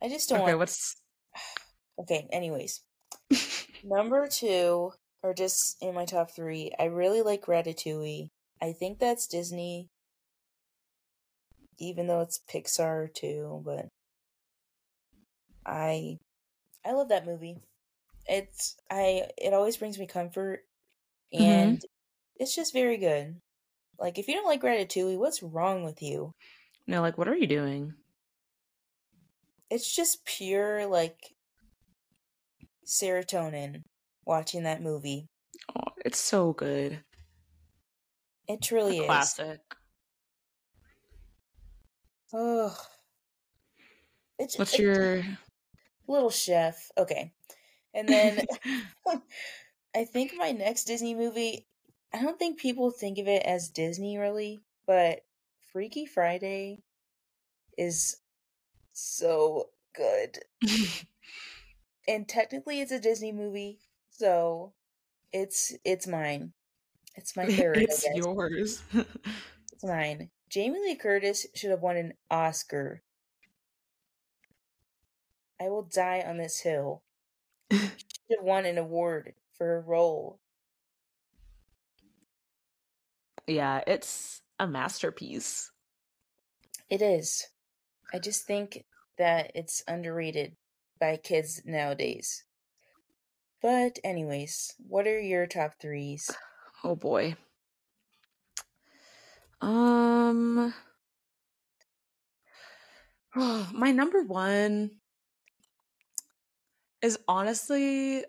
I 0.00 0.08
just 0.08 0.28
don't 0.28 0.42
okay, 0.42 0.52
want. 0.52 0.58
what's 0.60 1.02
Okay, 1.98 2.28
anyways, 2.30 2.82
number 3.84 4.28
two, 4.28 4.92
or 5.20 5.34
just 5.34 5.78
in 5.82 5.96
my 5.96 6.04
top 6.04 6.30
three, 6.30 6.70
I 6.78 6.84
really 6.84 7.22
like 7.22 7.46
Ratatouille. 7.46 8.30
I 8.62 8.72
think 8.72 8.98
that's 8.98 9.26
Disney, 9.26 9.90
even 11.78 12.06
though 12.06 12.20
it's 12.20 12.40
Pixar 12.48 13.12
too. 13.12 13.60
But 13.64 13.88
I, 15.66 16.18
I 16.84 16.92
love 16.92 17.08
that 17.10 17.26
movie. 17.26 17.58
It's 18.26 18.76
I. 18.90 19.30
It 19.38 19.54
always 19.54 19.76
brings 19.78 19.98
me 19.98 20.06
comfort, 20.06 20.64
Mhm. 21.38 21.76
and 21.76 21.82
it's 22.36 22.54
just 22.54 22.72
very 22.74 22.98
good. 22.98 23.40
Like 23.98 24.18
if 24.18 24.28
you 24.28 24.34
don't 24.34 24.46
like 24.46 24.62
Ratatouille, 24.62 25.18
what's 25.18 25.42
wrong 25.42 25.84
with 25.84 26.02
you? 26.02 26.32
no, 26.86 27.00
like 27.00 27.18
what 27.18 27.28
are 27.28 27.36
you 27.36 27.46
doing? 27.46 27.94
It's 29.70 29.92
just 29.92 30.24
pure 30.24 30.86
like 30.86 31.34
serotonin 32.86 33.82
watching 34.24 34.62
that 34.64 34.80
movie. 34.82 35.26
Oh, 35.76 35.92
it's 36.04 36.18
so 36.18 36.52
good. 36.52 37.04
It 38.52 38.62
truly 38.62 38.98
is. 38.98 39.06
Classic. 39.06 39.60
Oh, 42.34 42.76
it's 44.38 44.58
What's 44.58 44.72
it's 44.72 44.78
your 44.78 45.24
little 46.06 46.30
chef? 46.30 46.90
Okay, 46.98 47.32
and 47.94 48.10
then 48.10 48.42
I 49.94 50.04
think 50.04 50.32
my 50.36 50.52
next 50.52 50.84
Disney 50.84 51.14
movie. 51.14 51.66
I 52.12 52.22
don't 52.22 52.38
think 52.38 52.60
people 52.60 52.90
think 52.90 53.18
of 53.18 53.28
it 53.28 53.42
as 53.44 53.70
Disney 53.70 54.18
really, 54.18 54.60
but 54.86 55.24
Freaky 55.72 56.06
Friday 56.06 56.82
is 57.78 58.18
so 58.92 59.70
good. 59.94 60.38
And 62.08 62.28
technically, 62.28 62.80
it's 62.80 62.92
a 62.92 63.00
Disney 63.00 63.32
movie, 63.32 63.80
so 64.10 64.72
it's 65.32 65.72
it's 65.84 66.06
mine. 66.06 66.52
It's 67.14 67.36
my 67.36 67.46
third. 67.56 67.78
It's 67.78 68.04
yours. 68.14 68.82
It's 69.72 69.84
mine. 69.84 70.30
Jamie 70.48 70.78
Lee 70.80 70.94
Curtis 70.96 71.46
should 71.54 71.70
have 71.70 71.80
won 71.82 71.96
an 71.96 72.12
Oscar. 72.30 73.02
I 75.60 75.68
will 75.70 75.82
die 75.82 76.22
on 76.26 76.36
this 76.38 76.60
hill. 76.60 77.02
She 77.70 77.78
should 77.78 78.38
have 78.38 78.44
won 78.46 78.64
an 78.66 78.78
award 78.78 79.34
for 79.56 79.66
her 79.66 79.80
role. 79.80 80.38
yeah, 83.46 83.80
it's 83.86 84.42
a 84.58 84.66
masterpiece. 84.66 85.70
It 86.88 87.02
is. 87.02 87.48
I 88.12 88.18
just 88.18 88.46
think 88.46 88.84
that 89.18 89.50
it's 89.54 89.82
underrated 89.88 90.56
by 91.00 91.16
kids 91.16 91.62
nowadays. 91.64 92.44
But, 93.60 93.98
anyways, 94.04 94.74
what 94.86 95.06
are 95.06 95.20
your 95.20 95.46
top 95.46 95.72
threes? 95.80 96.30
Oh 96.84 96.96
boy. 96.96 97.36
Um 99.60 100.74
my 103.72 103.92
number 103.92 104.22
one 104.22 104.90
is 107.00 107.18
honestly 107.28 108.24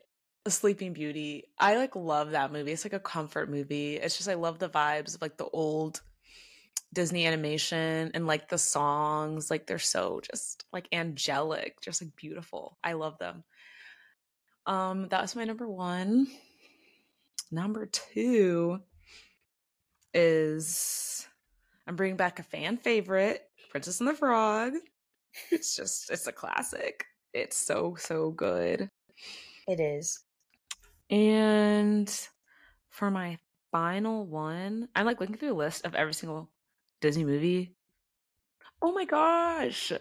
Sleeping 0.47 0.93
Beauty. 0.93 1.45
I 1.57 1.77
like 1.77 1.95
love 1.95 2.31
that 2.31 2.51
movie. 2.51 2.71
It's 2.71 2.85
like 2.85 2.93
a 2.93 2.99
comfort 2.99 3.49
movie. 3.49 3.95
It's 3.95 4.17
just 4.17 4.29
I 4.29 4.33
love 4.33 4.59
the 4.59 4.69
vibes 4.69 5.15
of 5.15 5.21
like 5.21 5.37
the 5.37 5.45
old 5.45 6.01
Disney 6.93 7.25
animation 7.25 8.11
and 8.13 8.27
like 8.27 8.49
the 8.49 8.57
songs. 8.57 9.49
Like 9.49 9.67
they're 9.67 9.79
so 9.79 10.21
just 10.21 10.65
like 10.73 10.87
angelic, 10.91 11.81
just 11.81 12.01
like 12.01 12.15
beautiful. 12.15 12.77
I 12.83 12.93
love 12.93 13.17
them. 13.19 13.43
Um, 14.65 15.07
that 15.09 15.21
was 15.21 15.35
my 15.35 15.43
number 15.45 15.67
one. 15.67 16.27
Number 17.53 17.85
two 17.85 18.79
is 20.11 21.27
I'm 21.85 21.95
bringing 21.95 22.17
back 22.17 22.39
a 22.39 22.43
fan 22.43 22.77
favorite, 22.77 23.43
Princess 23.69 23.99
and 23.99 24.09
the 24.09 24.15
Frog. 24.15 24.73
It's 25.51 25.75
just 25.75 26.09
it's 26.09 26.25
a 26.25 26.31
classic. 26.31 27.05
It's 27.31 27.55
so 27.55 27.95
so 27.99 28.31
good. 28.31 28.89
It 29.67 29.79
is. 29.79 30.23
And 31.11 32.09
for 32.89 33.11
my 33.11 33.37
final 33.71 34.25
one, 34.25 34.87
I'm 34.95 35.05
like 35.05 35.19
looking 35.19 35.37
through 35.37 35.53
a 35.53 35.53
list 35.53 35.85
of 35.85 35.93
every 35.93 36.15
single 36.15 36.49
Disney 37.01 37.23
movie. 37.23 37.75
Oh 38.81 38.93
my 38.93 39.05
gosh. 39.05 39.91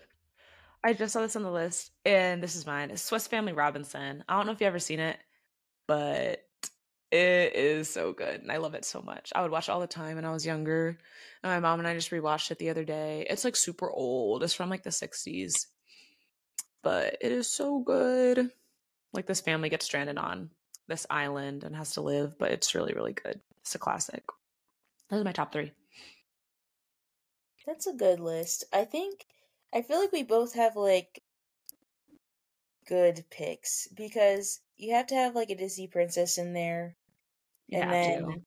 I 0.83 0.95
just 0.95 1.13
saw 1.13 1.21
this 1.21 1.37
on 1.37 1.43
the 1.43 1.51
list, 1.51 1.91
and 2.07 2.43
this 2.43 2.57
is 2.57 2.65
mine. 2.65 2.91
It's 2.91 3.03
Swiss 3.03 3.27
Family 3.27 3.53
Robinson. 3.53 4.25
I 4.27 4.37
don't 4.39 4.47
know 4.47 4.53
if 4.53 4.61
you've 4.63 4.69
ever 4.69 4.79
seen 4.79 5.01
it, 5.01 5.19
but 5.87 6.47
it 7.13 7.55
is 7.55 7.91
so 7.91 8.13
good, 8.13 8.41
and 8.41 8.51
I 8.51 8.57
love 8.57 8.75
it 8.75 8.87
so 8.87 9.03
much. 9.03 9.33
I 9.35 9.43
would 9.43 9.51
watch 9.51 9.69
it 9.69 9.73
all 9.73 9.81
the 9.81 9.87
time 9.87 10.17
when 10.17 10.25
I 10.25 10.33
was 10.33 10.47
younger. 10.47 10.99
And 11.43 11.53
my 11.53 11.61
mom 11.61 11.79
and 11.79 11.87
I 11.87 11.95
just 11.95 12.11
rewatched 12.11 12.51
it 12.51 12.59
the 12.59 12.71
other 12.71 12.85
day. 12.85 13.27
It's 13.29 13.45
like 13.45 13.55
super 13.55 13.91
old. 13.91 14.43
It's 14.43 14.55
from 14.55 14.71
like 14.71 14.83
the 14.83 14.91
'60s, 14.91 15.67
but 16.83 17.19
it 17.21 17.31
is 17.31 17.53
so 17.53 17.81
good. 17.81 18.51
Like 19.13 19.27
this 19.27 19.43
family 19.43 19.69
gets 19.69 19.85
stranded 19.85 20.17
on 20.17 20.51
this 20.89 21.07
island 21.11 21.65
and 21.65 21.77
has 21.77 21.93
to 21.93 22.01
live, 22.01 22.39
but 22.39 22.51
it's 22.51 22.75
really, 22.75 22.95
really 22.95 23.13
good. 23.13 23.41
It's 23.61 23.75
a 23.75 23.79
classic. 23.79 24.25
Those 25.11 25.21
are 25.21 25.25
my 25.25 25.33
top 25.33 25.53
three. 25.53 25.73
That's 27.67 27.87
a 27.87 27.93
good 27.93 28.21
list. 28.21 28.65
I 28.73 28.85
think 28.85 29.27
I 29.75 29.83
feel 29.83 30.01
like 30.01 30.13
we 30.13 30.23
both 30.23 30.55
have 30.55 30.77
like 30.77 31.23
good 32.89 33.25
picks 33.31 33.87
because 33.95 34.61
you 34.77 34.95
have 34.95 35.09
to 35.09 35.15
have 35.15 35.35
like 35.35 35.51
a 35.51 35.55
Disney 35.57 35.87
princess 35.89 36.39
in 36.39 36.55
there. 36.55 36.97
You 37.69 37.81
and 37.81 37.91
then 37.91 38.27
to. 38.27 38.43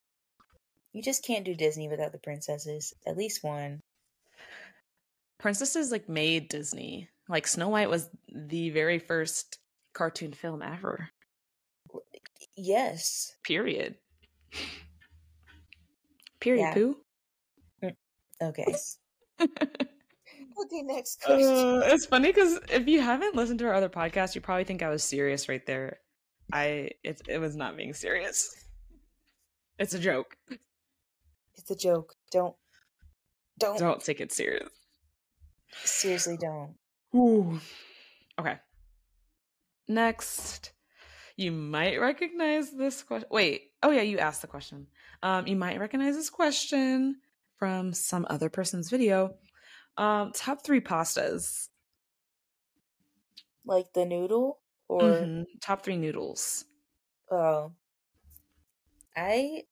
you 0.92 1.02
just 1.02 1.24
can't 1.24 1.44
do 1.44 1.54
Disney 1.54 1.88
without 1.88 2.12
the 2.12 2.18
princesses. 2.18 2.94
At 3.06 3.16
least 3.16 3.42
one. 3.42 3.80
Princesses 5.38 5.90
like 5.90 6.08
made 6.08 6.48
Disney. 6.48 7.08
Like 7.28 7.46
Snow 7.46 7.68
White 7.68 7.90
was 7.90 8.08
the 8.28 8.70
very 8.70 8.98
first 8.98 9.58
cartoon 9.94 10.32
film 10.32 10.62
ever. 10.62 11.10
Yes. 12.56 13.32
Period. 13.42 13.96
Period. 16.40 16.62
Yeah. 16.62 16.74
Pooh. 16.74 16.96
Okay. 18.42 18.66
okay, 19.40 20.82
next 20.82 21.24
Uh, 21.26 21.80
it's 21.84 22.06
funny 22.06 22.28
because 22.28 22.58
if 22.70 22.86
you 22.86 23.00
haven't 23.00 23.34
listened 23.34 23.58
to 23.60 23.66
our 23.66 23.74
other 23.74 23.88
podcast, 23.88 24.34
you 24.34 24.40
probably 24.40 24.64
think 24.64 24.82
I 24.82 24.90
was 24.90 25.02
serious 25.02 25.48
right 25.48 25.64
there. 25.66 26.00
I 26.52 26.90
it 27.02 27.22
it 27.28 27.38
was 27.38 27.56
not 27.56 27.76
being 27.76 27.94
serious. 27.94 28.54
It's 29.78 29.94
a 29.94 29.98
joke. 29.98 30.36
It's 31.56 31.70
a 31.70 31.76
joke. 31.76 32.14
Don't 32.30 32.54
don't, 33.58 33.78
Don't 33.78 34.04
take 34.04 34.20
it 34.20 34.32
serious. 34.32 34.68
seriously 35.84 36.36
don't. 36.36 36.74
Ooh. 37.14 37.58
Okay. 38.38 38.56
Next, 39.88 40.72
you 41.36 41.52
might 41.52 41.98
recognize 42.00 42.70
this 42.70 43.02
question. 43.02 43.28
Wait. 43.30 43.70
Oh 43.82 43.90
yeah, 43.90 44.02
you 44.02 44.18
asked 44.18 44.42
the 44.42 44.48
question. 44.48 44.86
Um, 45.22 45.46
you 45.46 45.56
might 45.56 45.78
recognize 45.80 46.14
this 46.16 46.28
question 46.30 47.16
from 47.58 47.92
some 47.94 48.26
other 48.28 48.50
person's 48.50 48.90
video. 48.90 49.34
Um, 49.96 50.32
top 50.32 50.62
three 50.64 50.80
pastas. 50.80 51.68
Like 53.64 53.92
the 53.94 54.04
noodle 54.04 54.60
or 54.88 55.02
Mhm. 55.02 55.46
Top 55.60 55.82
three 55.82 55.96
noodles. 55.96 56.64
oh 57.30 57.72
I 59.16 59.64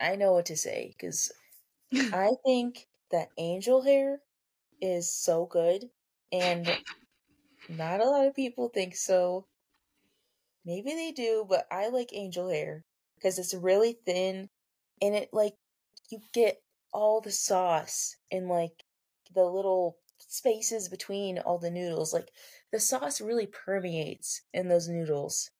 I 0.00 0.16
know 0.16 0.32
what 0.32 0.46
to 0.46 0.56
say 0.56 0.94
because 0.96 1.30
I 1.94 2.32
think 2.44 2.88
that 3.10 3.30
angel 3.38 3.82
hair 3.82 4.22
is 4.80 5.12
so 5.12 5.46
good 5.46 5.90
and 6.32 6.68
not 7.68 8.00
a 8.00 8.04
lot 8.10 8.26
of 8.26 8.34
people 8.34 8.68
think 8.68 8.96
so. 8.96 9.46
Maybe 10.66 10.92
they 10.92 11.12
do, 11.12 11.46
but 11.48 11.66
I 11.70 11.88
like 11.88 12.12
angel 12.12 12.50
hair 12.50 12.84
because 13.14 13.38
it's 13.38 13.54
really 13.54 13.94
thin 13.94 14.50
and 15.00 15.14
it 15.14 15.32
like 15.32 15.56
you 16.10 16.20
get 16.34 16.62
all 16.92 17.22
the 17.22 17.32
sauce 17.32 18.16
in 18.30 18.46
like 18.46 18.84
the 19.32 19.44
little 19.44 19.96
spaces 20.18 20.90
between 20.90 21.38
all 21.38 21.56
the 21.58 21.70
noodles. 21.70 22.12
Like 22.12 22.32
the 22.70 22.80
sauce 22.80 23.18
really 23.18 23.46
permeates 23.46 24.42
in 24.52 24.68
those 24.68 24.88
noodles 24.88 25.50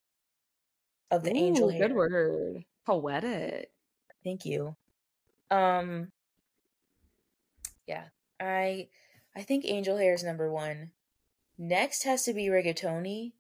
of 1.11 1.23
the 1.23 1.35
angel 1.37 1.69
Ooh, 1.69 1.71
hair. 1.71 1.89
Good 1.89 1.97
word. 1.97 2.65
Poetic. 2.85 3.71
Thank 4.25 4.45
you. 4.45 4.77
Um 5.51 6.11
yeah, 7.87 8.05
I 8.41 8.89
I 9.35 9.43
think 9.43 9.65
angel 9.67 9.97
hair 9.97 10.15
is 10.15 10.25
number 10.25 10.51
1. 10.51 10.91
Next 11.59 12.05
has 12.05 12.25
to 12.25 12.35
be 12.35 12.47
rigatoni 12.47 13.33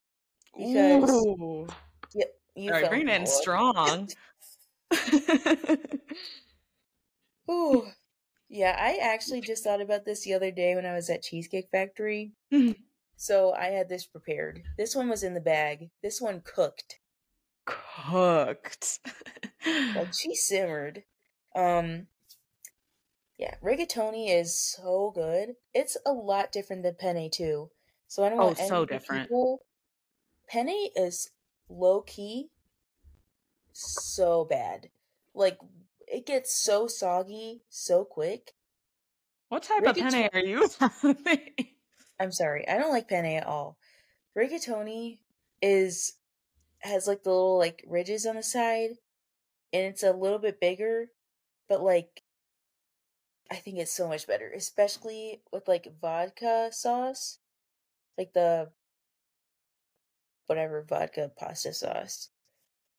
because 0.56 1.10
Ooh. 1.10 1.66
yep, 2.14 2.28
you 2.54 2.68
All 2.68 2.72
right, 2.74 2.82
fell 2.82 2.90
bringing 2.90 3.08
it 3.08 3.20
in 3.20 3.26
strong. 3.26 4.08
Ooh. 7.50 7.86
Yeah, 8.48 8.76
I 8.78 8.98
actually 9.02 9.40
just 9.40 9.64
thought 9.64 9.80
about 9.80 10.04
this 10.04 10.24
the 10.24 10.34
other 10.34 10.50
day 10.50 10.74
when 10.76 10.86
I 10.86 10.94
was 10.94 11.10
at 11.10 11.22
Cheesecake 11.22 11.68
Factory. 11.70 12.32
Mhm. 12.52 12.76
So 13.16 13.52
I 13.52 13.66
had 13.66 13.88
this 13.88 14.06
prepared. 14.06 14.62
This 14.76 14.94
one 14.94 15.08
was 15.08 15.22
in 15.24 15.34
the 15.34 15.40
bag. 15.40 15.90
This 16.02 16.20
one 16.20 16.42
cooked. 16.42 17.00
Cooked. 17.66 19.00
Like 19.94 20.08
she 20.20 20.34
simmered. 20.34 21.02
Um 21.54 22.06
yeah, 23.38 23.54
rigatoni 23.62 24.30
is 24.34 24.58
so 24.58 25.12
good. 25.14 25.56
It's 25.74 25.96
a 26.06 26.12
lot 26.12 26.52
different 26.52 26.82
than 26.82 26.94
penne 26.94 27.28
too. 27.30 27.70
So 28.08 28.24
I 28.24 28.30
don't 28.30 28.40
Oh, 28.40 28.44
want 28.46 28.58
so 28.58 28.84
different. 28.86 29.24
people. 29.24 29.60
Penne 30.48 30.88
is 30.96 31.30
low 31.68 32.00
key 32.02 32.48
so 33.72 34.44
bad. 34.44 34.88
Like 35.34 35.58
it 36.08 36.24
gets 36.24 36.54
so 36.54 36.86
soggy 36.86 37.62
so 37.68 38.04
quick. 38.04 38.54
what 39.48 39.62
type 39.64 39.84
of 39.86 39.96
penne 39.96 40.28
are 40.32 40.40
you 40.40 40.68
having? 40.80 41.16
I'm 42.18 42.32
sorry, 42.32 42.66
I 42.66 42.78
don't 42.78 42.92
like 42.92 43.08
penne 43.08 43.26
at 43.26 43.46
all. 43.46 43.76
Rigatoni 44.36 45.18
is 45.60 46.14
has 46.80 47.06
like 47.06 47.22
the 47.22 47.30
little 47.30 47.58
like 47.58 47.84
ridges 47.86 48.26
on 48.26 48.36
the 48.36 48.42
side, 48.42 48.90
and 49.72 49.82
it's 49.84 50.02
a 50.02 50.12
little 50.12 50.38
bit 50.38 50.60
bigger, 50.60 51.08
but 51.68 51.82
like 51.82 52.22
I 53.50 53.56
think 53.56 53.78
it's 53.78 53.92
so 53.92 54.08
much 54.08 54.26
better, 54.26 54.50
especially 54.54 55.42
with 55.52 55.68
like 55.68 55.92
vodka 56.00 56.70
sauce, 56.72 57.38
like 58.18 58.32
the 58.32 58.70
whatever 60.46 60.84
vodka 60.88 61.30
pasta 61.36 61.72
sauce. 61.72 62.30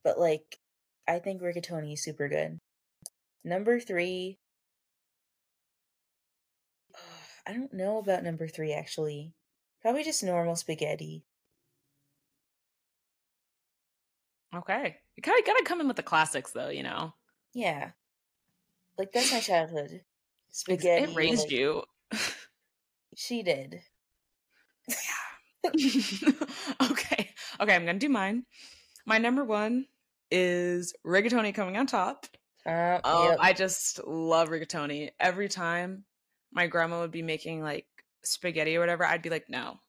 But 0.03 0.19
like, 0.19 0.59
I 1.07 1.19
think 1.19 1.41
rigatoni 1.41 1.93
is 1.93 2.03
super 2.03 2.29
good. 2.29 2.59
Number 3.43 3.79
three. 3.79 4.39
I 7.47 7.53
don't 7.53 7.73
know 7.73 7.97
about 7.97 8.23
number 8.23 8.47
three 8.47 8.73
actually. 8.73 9.33
Probably 9.81 10.03
just 10.03 10.23
normal 10.23 10.55
spaghetti. 10.55 11.23
Okay. 14.55 14.97
You 15.15 15.21
kind 15.23 15.39
of 15.39 15.45
gotta 15.45 15.63
come 15.63 15.81
in 15.81 15.87
with 15.87 15.97
the 15.97 16.03
classics, 16.03 16.51
though, 16.51 16.69
you 16.69 16.83
know? 16.83 17.13
Yeah. 17.53 17.91
Like 18.97 19.11
that's 19.11 19.31
my 19.31 19.39
childhood. 19.39 20.01
Spaghetti. 20.51 21.11
It 21.11 21.15
raised 21.15 21.43
like, 21.43 21.51
you. 21.51 21.83
She 23.15 23.43
did. 23.43 23.81
Yeah. 24.87 24.95
Okay. 26.81 27.29
Okay, 27.59 27.75
I'm 27.75 27.85
gonna 27.85 27.99
do 27.99 28.09
mine. 28.09 28.45
My 29.05 29.17
number 29.17 29.43
one 29.43 29.87
is 30.31 30.93
rigatoni 31.05 31.53
coming 31.53 31.75
on 31.77 31.87
top. 31.87 32.27
Uh, 32.65 32.99
Um, 33.03 33.23
yep. 33.29 33.37
I 33.41 33.53
just 33.53 34.05
love 34.05 34.49
rigatoni. 34.49 35.09
Every 35.19 35.49
time 35.49 36.05
my 36.51 36.67
grandma 36.67 36.99
would 37.01 37.11
be 37.11 37.21
making 37.21 37.61
like 37.61 37.87
spaghetti 38.23 38.77
or 38.77 38.79
whatever, 38.79 39.05
I'd 39.05 39.21
be 39.21 39.29
like, 39.29 39.49
no, 39.49 39.79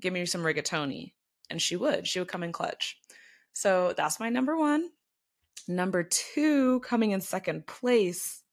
give 0.00 0.12
me 0.12 0.24
some 0.26 0.42
rigatoni. 0.42 1.12
And 1.50 1.60
she 1.60 1.76
would. 1.76 2.06
She 2.06 2.18
would 2.18 2.28
come 2.28 2.42
in 2.42 2.52
clutch. 2.52 2.98
So 3.58 3.92
that's 3.96 4.20
my 4.20 4.28
number 4.28 4.56
one. 4.56 4.88
Number 5.66 6.04
two, 6.04 6.78
coming 6.78 7.10
in 7.10 7.20
second 7.20 7.66
place, 7.66 8.44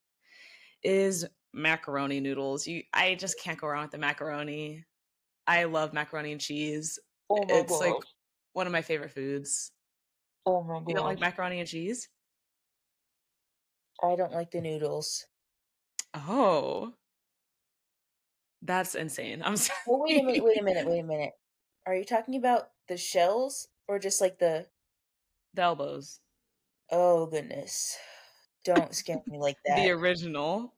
is 0.82 1.28
macaroni 1.53 2.20
noodles. 2.20 2.66
You 2.66 2.82
I 2.91 3.14
just 3.14 3.39
can't 3.39 3.62
go 3.62 3.68
wrong 3.68 3.84
with 3.84 3.91
the 3.91 3.99
macaroni. 3.99 4.84
I 5.45 5.66
love 5.66 5.93
macaroni 5.93 6.32
and 6.32 6.41
cheese. 6.41 6.97
oh 7.30 7.36
my 7.36 7.45
It's 7.49 7.80
like 7.80 7.93
one 8.53 8.66
of 8.66 8.74
my 8.74 8.82
favorite 8.82 9.12
foods. 9.12 9.72
oh 10.47 10.64
my 10.64 10.80
god! 10.80 10.86
You 10.88 10.95
don't 10.95 11.06
like 11.06 11.20
macaroni 11.20 11.60
and 11.60 11.70
cheese? 11.70 12.10
I 14.01 14.16
don't 14.16 14.34
like 14.34 14.49
the 14.49 14.60
noodles. 14.60 15.24
Oh. 16.16 16.93
That's 18.64 18.95
insane. 18.95 19.43
I'm 19.45 19.56
sorry. 19.58 19.78
Well, 19.86 20.01
wait 20.01 20.20
a 20.20 20.24
minute, 20.24 20.43
wait 20.43 20.60
a 20.60 20.64
minute, 20.64 20.88
wait 20.88 20.99
a 21.01 21.03
minute. 21.03 21.34
Are 21.86 21.93
you 21.93 22.06
talking 22.06 22.38
about 22.38 22.70
the 22.88 22.97
shells 22.97 23.68
or 23.88 23.99
just 23.99 24.20
like 24.20 24.39
the? 24.39 24.66
The 25.56 25.62
elbows. 25.62 26.20
Oh 26.91 27.26
goodness! 27.28 27.97
Don't 28.66 28.93
scare 28.93 29.22
me 29.28 29.39
like 29.39 29.58
that. 29.66 29.78
The 29.78 29.91
original. 29.91 30.74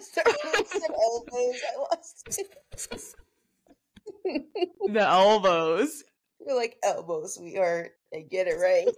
Sorry, 0.00 0.24
I 0.26 0.62
said 0.66 0.90
elbows. 0.90 1.60
I 1.66 1.78
lost. 1.78 2.40
The 4.24 5.00
elbows. 5.00 6.04
We're 6.40 6.56
like 6.56 6.76
elbows, 6.82 7.34
sweetheart. 7.36 7.92
And 8.12 8.28
get 8.28 8.48
it 8.48 8.54
right. 8.54 8.88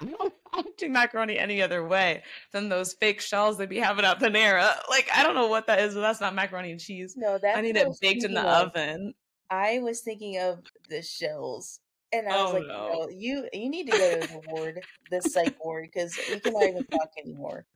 I 0.00 0.62
don't 0.62 0.76
do 0.76 0.88
macaroni 0.88 1.38
any 1.38 1.62
other 1.62 1.86
way 1.86 2.22
than 2.52 2.68
those 2.68 2.92
fake 2.92 3.20
shells 3.20 3.58
they 3.58 3.66
be 3.66 3.78
having 3.78 4.04
at 4.04 4.20
Panera. 4.20 4.62
Uh, 4.62 4.74
like 4.88 5.08
I 5.14 5.22
don't 5.22 5.34
know 5.34 5.48
what 5.48 5.66
that 5.66 5.80
is, 5.80 5.94
but 5.94 6.00
that's 6.00 6.20
not 6.20 6.34
macaroni 6.34 6.70
and 6.70 6.80
cheese. 6.80 7.14
No, 7.16 7.38
that's 7.38 7.58
I 7.58 7.60
need 7.60 7.76
it 7.76 7.88
baked 8.00 8.24
in 8.24 8.34
the 8.34 8.42
of. 8.42 8.68
oven. 8.68 9.14
I 9.50 9.80
was 9.80 10.00
thinking 10.00 10.38
of 10.38 10.60
the 10.88 11.02
shells. 11.02 11.80
And 12.14 12.28
I 12.28 12.42
was 12.42 12.50
Oh, 12.50 12.54
like, 12.58 12.66
no. 12.68 12.88
no, 12.92 13.08
you 13.10 13.48
you 13.52 13.68
need 13.68 13.90
to 13.90 13.98
go 13.98 14.20
to 14.20 14.26
the 14.28 14.40
ward, 14.48 14.80
the 15.10 15.20
psych 15.20 15.56
ward, 15.64 15.88
because 15.92 16.16
we 16.30 16.38
cannot 16.38 16.62
even 16.62 16.84
talk 16.84 17.10
anymore. 17.18 17.66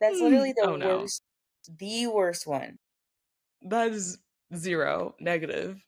That's 0.00 0.18
hmm, 0.18 0.24
literally 0.24 0.52
the 0.56 0.68
Oh, 0.68 0.76
no. 0.76 0.98
worst, 1.00 1.22
the 1.78 2.06
worst 2.06 2.46
one. 2.46 2.78
That 3.62 3.88
is 3.90 4.18
zero 4.54 5.16
negative, 5.18 5.84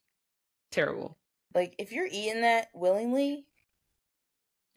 terrible. 0.73 1.17
Like 1.55 1.75
if 1.79 1.93
you're 1.93 2.09
eating 2.11 2.41
that 2.43 2.69
willingly, 2.75 3.47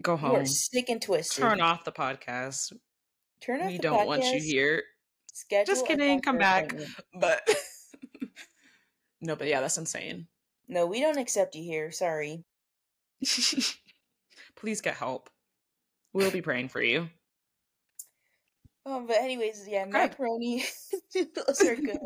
Go 0.03 0.11
you 0.13 0.17
home. 0.17 0.35
are 0.35 0.45
sick 0.45 0.89
and 0.89 1.01
twisted. 1.01 1.41
Turn 1.41 1.61
off 1.61 1.83
the 1.83 1.91
podcast. 1.91 2.73
Turn 3.41 3.61
off 3.61 3.67
We 3.67 3.79
don't 3.79 4.05
want 4.05 4.23
you 4.23 4.39
here. 4.39 4.83
Schedule 5.33 5.73
Just 5.73 5.87
kidding. 5.87 6.21
Come 6.21 6.37
back. 6.37 6.75
But 7.19 7.41
no, 9.21 9.35
but 9.35 9.47
yeah, 9.47 9.61
that's 9.61 9.77
insane. 9.77 10.27
No, 10.67 10.85
we 10.85 10.99
don't 11.01 11.17
accept 11.17 11.55
you 11.55 11.63
here. 11.63 11.91
Sorry. 11.91 12.43
Please 14.55 14.81
get 14.81 14.95
help. 14.95 15.29
We'll 16.13 16.31
be 16.31 16.41
praying 16.41 16.69
for 16.69 16.81
you. 16.81 17.09
Um, 18.85 19.07
but 19.07 19.17
anyways, 19.17 19.67
yeah, 19.67 19.85
macaroni 19.85 20.63
noodles 21.15 21.61
are 21.67 21.75
good. 21.75 21.97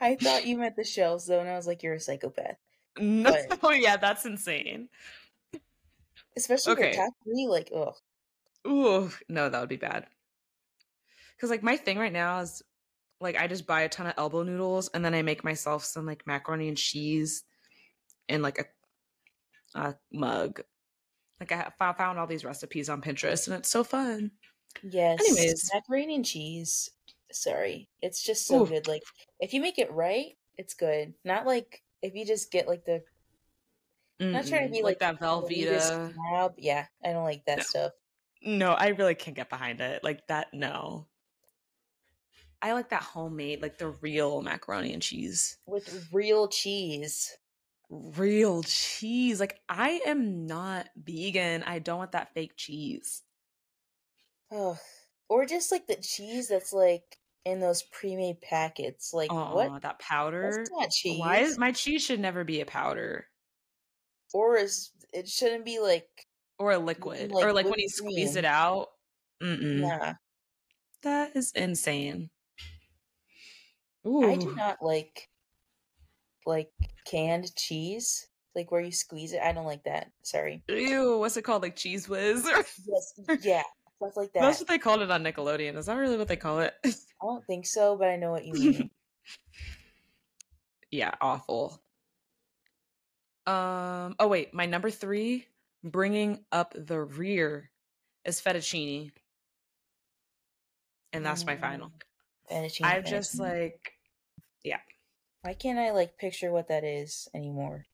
I 0.00 0.16
thought 0.16 0.46
you 0.46 0.58
meant 0.58 0.76
the 0.76 0.84
shells 0.84 1.26
though, 1.26 1.40
and 1.40 1.48
I 1.48 1.56
was 1.56 1.66
like, 1.66 1.82
you're 1.82 1.94
a 1.94 2.00
psychopath. 2.00 2.56
No, 2.98 3.34
But- 3.60 3.80
yeah, 3.80 3.96
that's 3.96 4.26
insane. 4.26 4.88
Especially 6.36 6.72
Okay. 6.74 6.92
three, 7.24 7.46
like, 7.48 7.70
ugh. 7.74 7.94
Ooh, 8.66 9.10
no, 9.28 9.48
that 9.48 9.58
would 9.60 9.68
be 9.68 9.76
bad. 9.76 10.06
Cause 11.40 11.48
like 11.48 11.62
my 11.62 11.78
thing 11.78 11.98
right 11.98 12.12
now 12.12 12.40
is 12.40 12.62
like 13.18 13.36
I 13.40 13.46
just 13.46 13.66
buy 13.66 13.80
a 13.82 13.88
ton 13.88 14.06
of 14.06 14.14
elbow 14.18 14.42
noodles 14.42 14.88
and 14.92 15.02
then 15.02 15.14
I 15.14 15.22
make 15.22 15.42
myself 15.42 15.84
some 15.84 16.04
like 16.04 16.26
macaroni 16.26 16.68
and 16.68 16.76
cheese 16.76 17.44
and 18.28 18.42
like 18.42 18.58
a, 18.58 18.64
a 19.74 19.94
mug. 20.12 20.62
Like 21.38 21.52
I 21.52 21.92
found 21.92 22.18
all 22.18 22.26
these 22.26 22.44
recipes 22.44 22.88
on 22.90 23.00
Pinterest 23.00 23.46
and 23.46 23.56
it's 23.56 23.70
so 23.70 23.82
fun. 23.82 24.30
Yes. 24.82 25.20
Anyways. 25.20 25.70
macaroni 25.72 26.14
and 26.16 26.24
cheese. 26.24 26.90
Sorry, 27.32 27.88
it's 28.02 28.22
just 28.22 28.46
so 28.46 28.62
Ooh. 28.62 28.66
good. 28.66 28.88
Like, 28.88 29.02
if 29.38 29.54
you 29.54 29.60
make 29.60 29.78
it 29.78 29.92
right, 29.92 30.36
it's 30.58 30.74
good. 30.74 31.14
Not 31.24 31.46
like 31.46 31.82
if 32.02 32.14
you 32.14 32.26
just 32.26 32.50
get 32.50 32.66
like 32.66 32.84
the 32.84 33.02
not 34.20 34.46
trying 34.46 34.66
to 34.66 34.72
be 34.72 34.82
like, 34.82 35.00
like, 35.00 35.18
that 35.18 35.20
Velveeta. 35.20 36.52
Yeah, 36.58 36.86
I 37.04 37.12
don't 37.12 37.24
like 37.24 37.44
that 37.46 37.58
No. 37.58 37.62
stuff. 37.62 37.92
No, 38.42 38.72
I 38.72 38.88
really 38.88 39.14
can't 39.14 39.36
get 39.36 39.48
behind 39.48 39.80
it. 39.80 40.04
Like 40.04 40.26
that, 40.26 40.48
no. 40.52 41.06
I 42.62 42.72
like 42.72 42.90
that 42.90 43.02
homemade, 43.02 43.62
like 43.62 43.78
the 43.78 43.88
real 43.88 44.42
macaroni 44.42 44.92
and 44.92 45.02
cheese. 45.02 45.56
With 45.66 46.08
real 46.12 46.48
cheese. 46.48 47.36
Real 47.90 48.62
cheese. 48.62 49.40
Like 49.40 49.60
I 49.68 50.00
am 50.06 50.46
not 50.46 50.88
vegan. 50.96 51.62
I 51.64 51.78
don't 51.80 51.98
want 51.98 52.12
that 52.12 52.32
fake 52.34 52.52
cheese. 52.56 53.22
Oh, 54.52 54.78
or 55.28 55.44
just 55.44 55.70
like 55.72 55.86
the 55.86 55.96
cheese 55.96 56.48
that's 56.48 56.72
like 56.72 57.18
in 57.44 57.60
those 57.60 57.82
pre-made 57.82 58.40
packets. 58.40 59.12
Like 59.12 59.32
Oh, 59.32 59.54
what? 59.54 59.82
that 59.82 59.98
powder. 59.98 60.52
That's 60.56 60.70
not 60.70 60.90
cheese. 60.90 61.20
Why 61.20 61.38
is 61.38 61.58
my 61.58 61.72
cheese 61.72 62.04
should 62.04 62.20
never 62.20 62.44
be 62.44 62.60
a 62.60 62.66
powder 62.66 63.26
or 64.32 64.56
is 64.56 64.90
it 65.12 65.28
shouldn't 65.28 65.64
be 65.64 65.80
like 65.80 66.26
or 66.58 66.72
a 66.72 66.78
liquid 66.78 67.32
like 67.32 67.44
or 67.44 67.52
like 67.52 67.66
when 67.66 67.78
you 67.78 67.88
squeeze 67.88 68.36
it 68.36 68.44
out? 68.44 68.88
Mm-mm. 69.42 69.80
nah. 69.80 70.14
That 71.02 71.34
is 71.34 71.52
insane. 71.52 72.30
I 74.04 74.36
do 74.36 74.54
not 74.54 74.78
like 74.82 75.28
like 76.46 76.70
canned 77.10 77.54
cheese, 77.56 78.28
like 78.54 78.70
where 78.70 78.80
you 78.80 78.92
squeeze 78.92 79.32
it. 79.32 79.40
I 79.42 79.52
don't 79.52 79.64
like 79.64 79.84
that. 79.84 80.10
Sorry. 80.22 80.62
Ew, 80.68 81.18
what's 81.18 81.36
it 81.36 81.42
called? 81.42 81.62
Like 81.62 81.76
Cheez 81.76 82.08
Whiz? 82.08 82.44
Yes, 82.86 83.14
yeah, 83.42 83.62
stuff 83.96 84.16
like 84.16 84.32
that. 84.32 84.40
That's 84.40 84.60
what 84.60 84.68
they 84.68 84.78
called 84.78 85.02
it 85.02 85.10
on 85.10 85.22
Nickelodeon. 85.22 85.76
Is 85.76 85.86
that 85.86 85.96
really 85.96 86.16
what 86.16 86.28
they 86.28 86.36
call 86.36 86.60
it? 86.60 86.74
I 86.84 86.92
don't 87.22 87.44
think 87.46 87.66
so, 87.66 87.96
but 87.96 88.08
I 88.08 88.16
know 88.16 88.30
what 88.30 88.44
you 88.44 88.52
mean. 88.54 88.90
yeah, 90.90 91.14
awful. 91.20 91.80
Um. 93.46 94.14
Oh 94.18 94.28
wait, 94.28 94.54
my 94.54 94.66
number 94.66 94.90
three, 94.90 95.46
bringing 95.82 96.44
up 96.52 96.74
the 96.76 97.00
rear, 97.00 97.70
is 98.24 98.40
fettuccine, 98.40 99.10
and 101.12 101.24
that's 101.24 101.44
my 101.44 101.56
final. 101.56 101.90
Fettuccine, 102.50 102.84
I've 102.84 103.04
just 103.04 103.38
like, 103.38 103.94
like, 104.64 104.89
Why 105.42 105.54
can't 105.54 105.78
I 105.78 105.90
like 105.90 106.18
picture 106.18 106.50
what 106.50 106.68
that 106.68 106.84
is 106.84 107.28
anymore? 107.34 107.86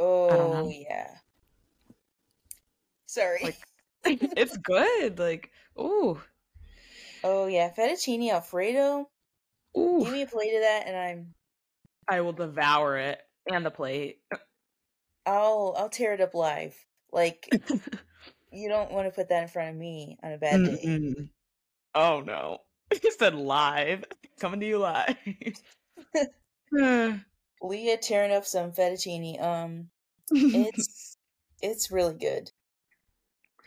Oh 0.00 0.70
yeah. 0.70 1.18
Sorry. 3.06 3.40
Like- 3.42 3.56
it's 4.04 4.56
good. 4.56 5.18
Like, 5.18 5.50
ooh, 5.78 6.20
oh 7.24 7.46
yeah, 7.46 7.70
fettuccine 7.76 8.30
alfredo. 8.30 9.08
Give 9.74 10.12
me 10.12 10.22
a 10.22 10.26
plate 10.26 10.54
of 10.54 10.62
that, 10.62 10.84
and 10.86 10.96
I'm 10.96 11.34
I 12.08 12.20
will 12.20 12.32
devour 12.32 12.96
it 12.96 13.20
and 13.50 13.66
the 13.66 13.70
plate. 13.70 14.20
I'll 15.26 15.74
I'll 15.76 15.88
tear 15.90 16.14
it 16.14 16.20
up 16.20 16.34
live. 16.34 16.76
Like 17.12 17.48
you 18.52 18.68
don't 18.68 18.92
want 18.92 19.08
to 19.08 19.14
put 19.14 19.28
that 19.30 19.42
in 19.42 19.48
front 19.48 19.70
of 19.70 19.76
me 19.76 20.16
on 20.22 20.32
a 20.32 20.38
bad 20.38 20.64
day. 20.64 20.82
Mm-mm. 20.84 21.28
Oh 21.94 22.20
no, 22.20 22.58
you 23.02 23.12
said 23.12 23.34
live, 23.34 24.04
coming 24.40 24.60
to 24.60 24.66
you 24.66 24.78
live. 24.78 25.16
Leah 27.62 27.96
tearing 27.96 28.32
up 28.32 28.44
some 28.44 28.72
fettuccine. 28.72 29.42
Um, 29.42 29.88
it's 30.30 31.16
it's 31.60 31.90
really 31.90 32.14
good. 32.14 32.50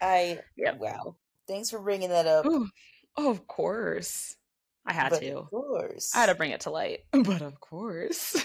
I 0.01 0.39
Yep. 0.57 0.79
wow. 0.79 1.15
Thanks 1.47 1.69
for 1.69 1.79
bringing 1.79 2.09
that 2.09 2.27
up. 2.27 2.45
Ooh, 2.45 2.69
oh, 3.17 3.29
of 3.29 3.47
course. 3.47 4.37
I 4.85 4.93
had 4.93 5.09
but 5.09 5.19
to. 5.21 5.37
Of 5.37 5.49
course. 5.49 6.11
I 6.15 6.19
had 6.19 6.27
to 6.27 6.35
bring 6.35 6.51
it 6.51 6.61
to 6.61 6.71
light, 6.71 7.01
but 7.11 7.41
of 7.41 7.59
course. 7.59 8.43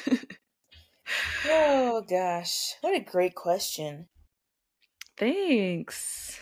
Oh 1.49 2.03
gosh, 2.09 2.75
what 2.81 2.97
a 2.97 3.01
great 3.01 3.35
question. 3.35 4.09
Thanks. 5.17 6.41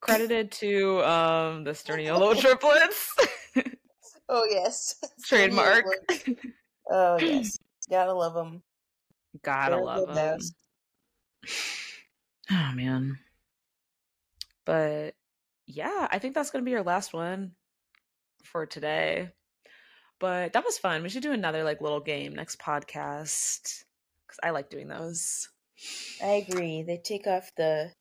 Credited 0.00 0.52
to 0.52 1.04
um 1.04 1.64
the 1.64 1.72
Sturniolo 1.72 2.36
triplets. 2.40 3.14
Oh 4.28 4.46
yes, 4.48 4.94
Trademark. 5.24 5.84
Oh 6.90 7.18
yes, 7.18 7.58
gotta 7.90 8.12
love 8.12 8.34
them. 8.34 8.62
Gotta 9.42 9.76
They're 9.76 9.84
love 9.84 10.14
them. 10.14 10.38
Oh 12.50 12.72
man. 12.74 13.18
But 14.64 15.14
yeah, 15.66 16.08
I 16.10 16.18
think 16.18 16.34
that's 16.34 16.50
gonna 16.50 16.64
be 16.64 16.74
our 16.74 16.82
last 16.82 17.12
one 17.12 17.52
for 18.42 18.64
today. 18.64 19.32
But 20.18 20.54
that 20.54 20.64
was 20.64 20.78
fun. 20.78 21.02
We 21.02 21.10
should 21.10 21.22
do 21.22 21.32
another 21.32 21.62
like 21.62 21.82
little 21.82 22.00
game 22.00 22.34
next 22.34 22.58
podcast. 22.58 23.84
Cause 24.28 24.38
I 24.42 24.48
like 24.50 24.70
doing 24.70 24.88
those. 24.88 25.50
I 26.22 26.46
agree. 26.48 26.82
They 26.82 26.96
take 26.96 27.26
off 27.26 27.50
the 27.54 27.92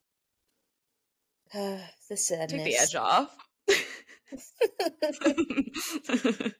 uh, 1.53 1.77
the 2.09 2.17
sadness. 2.17 2.63
Take 2.63 2.65
the 2.65 2.77
edge 2.77 2.95
off. 2.95 3.37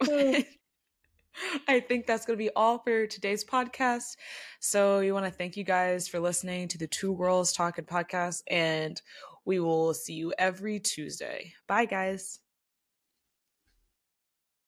I 1.68 1.80
think 1.80 2.06
that's 2.06 2.26
going 2.26 2.38
to 2.38 2.44
be 2.44 2.50
all 2.54 2.78
for 2.78 3.06
today's 3.06 3.44
podcast. 3.44 4.16
So, 4.60 5.00
we 5.00 5.12
want 5.12 5.26
to 5.26 5.32
thank 5.32 5.56
you 5.56 5.64
guys 5.64 6.06
for 6.06 6.20
listening 6.20 6.68
to 6.68 6.78
the 6.78 6.86
Two 6.86 7.16
Girls 7.16 7.52
Talking 7.52 7.84
podcast, 7.84 8.42
and 8.46 9.02
we 9.44 9.58
will 9.58 9.94
see 9.94 10.14
you 10.14 10.32
every 10.38 10.78
Tuesday. 10.78 11.54
Bye, 11.66 11.86
guys. 11.86 12.38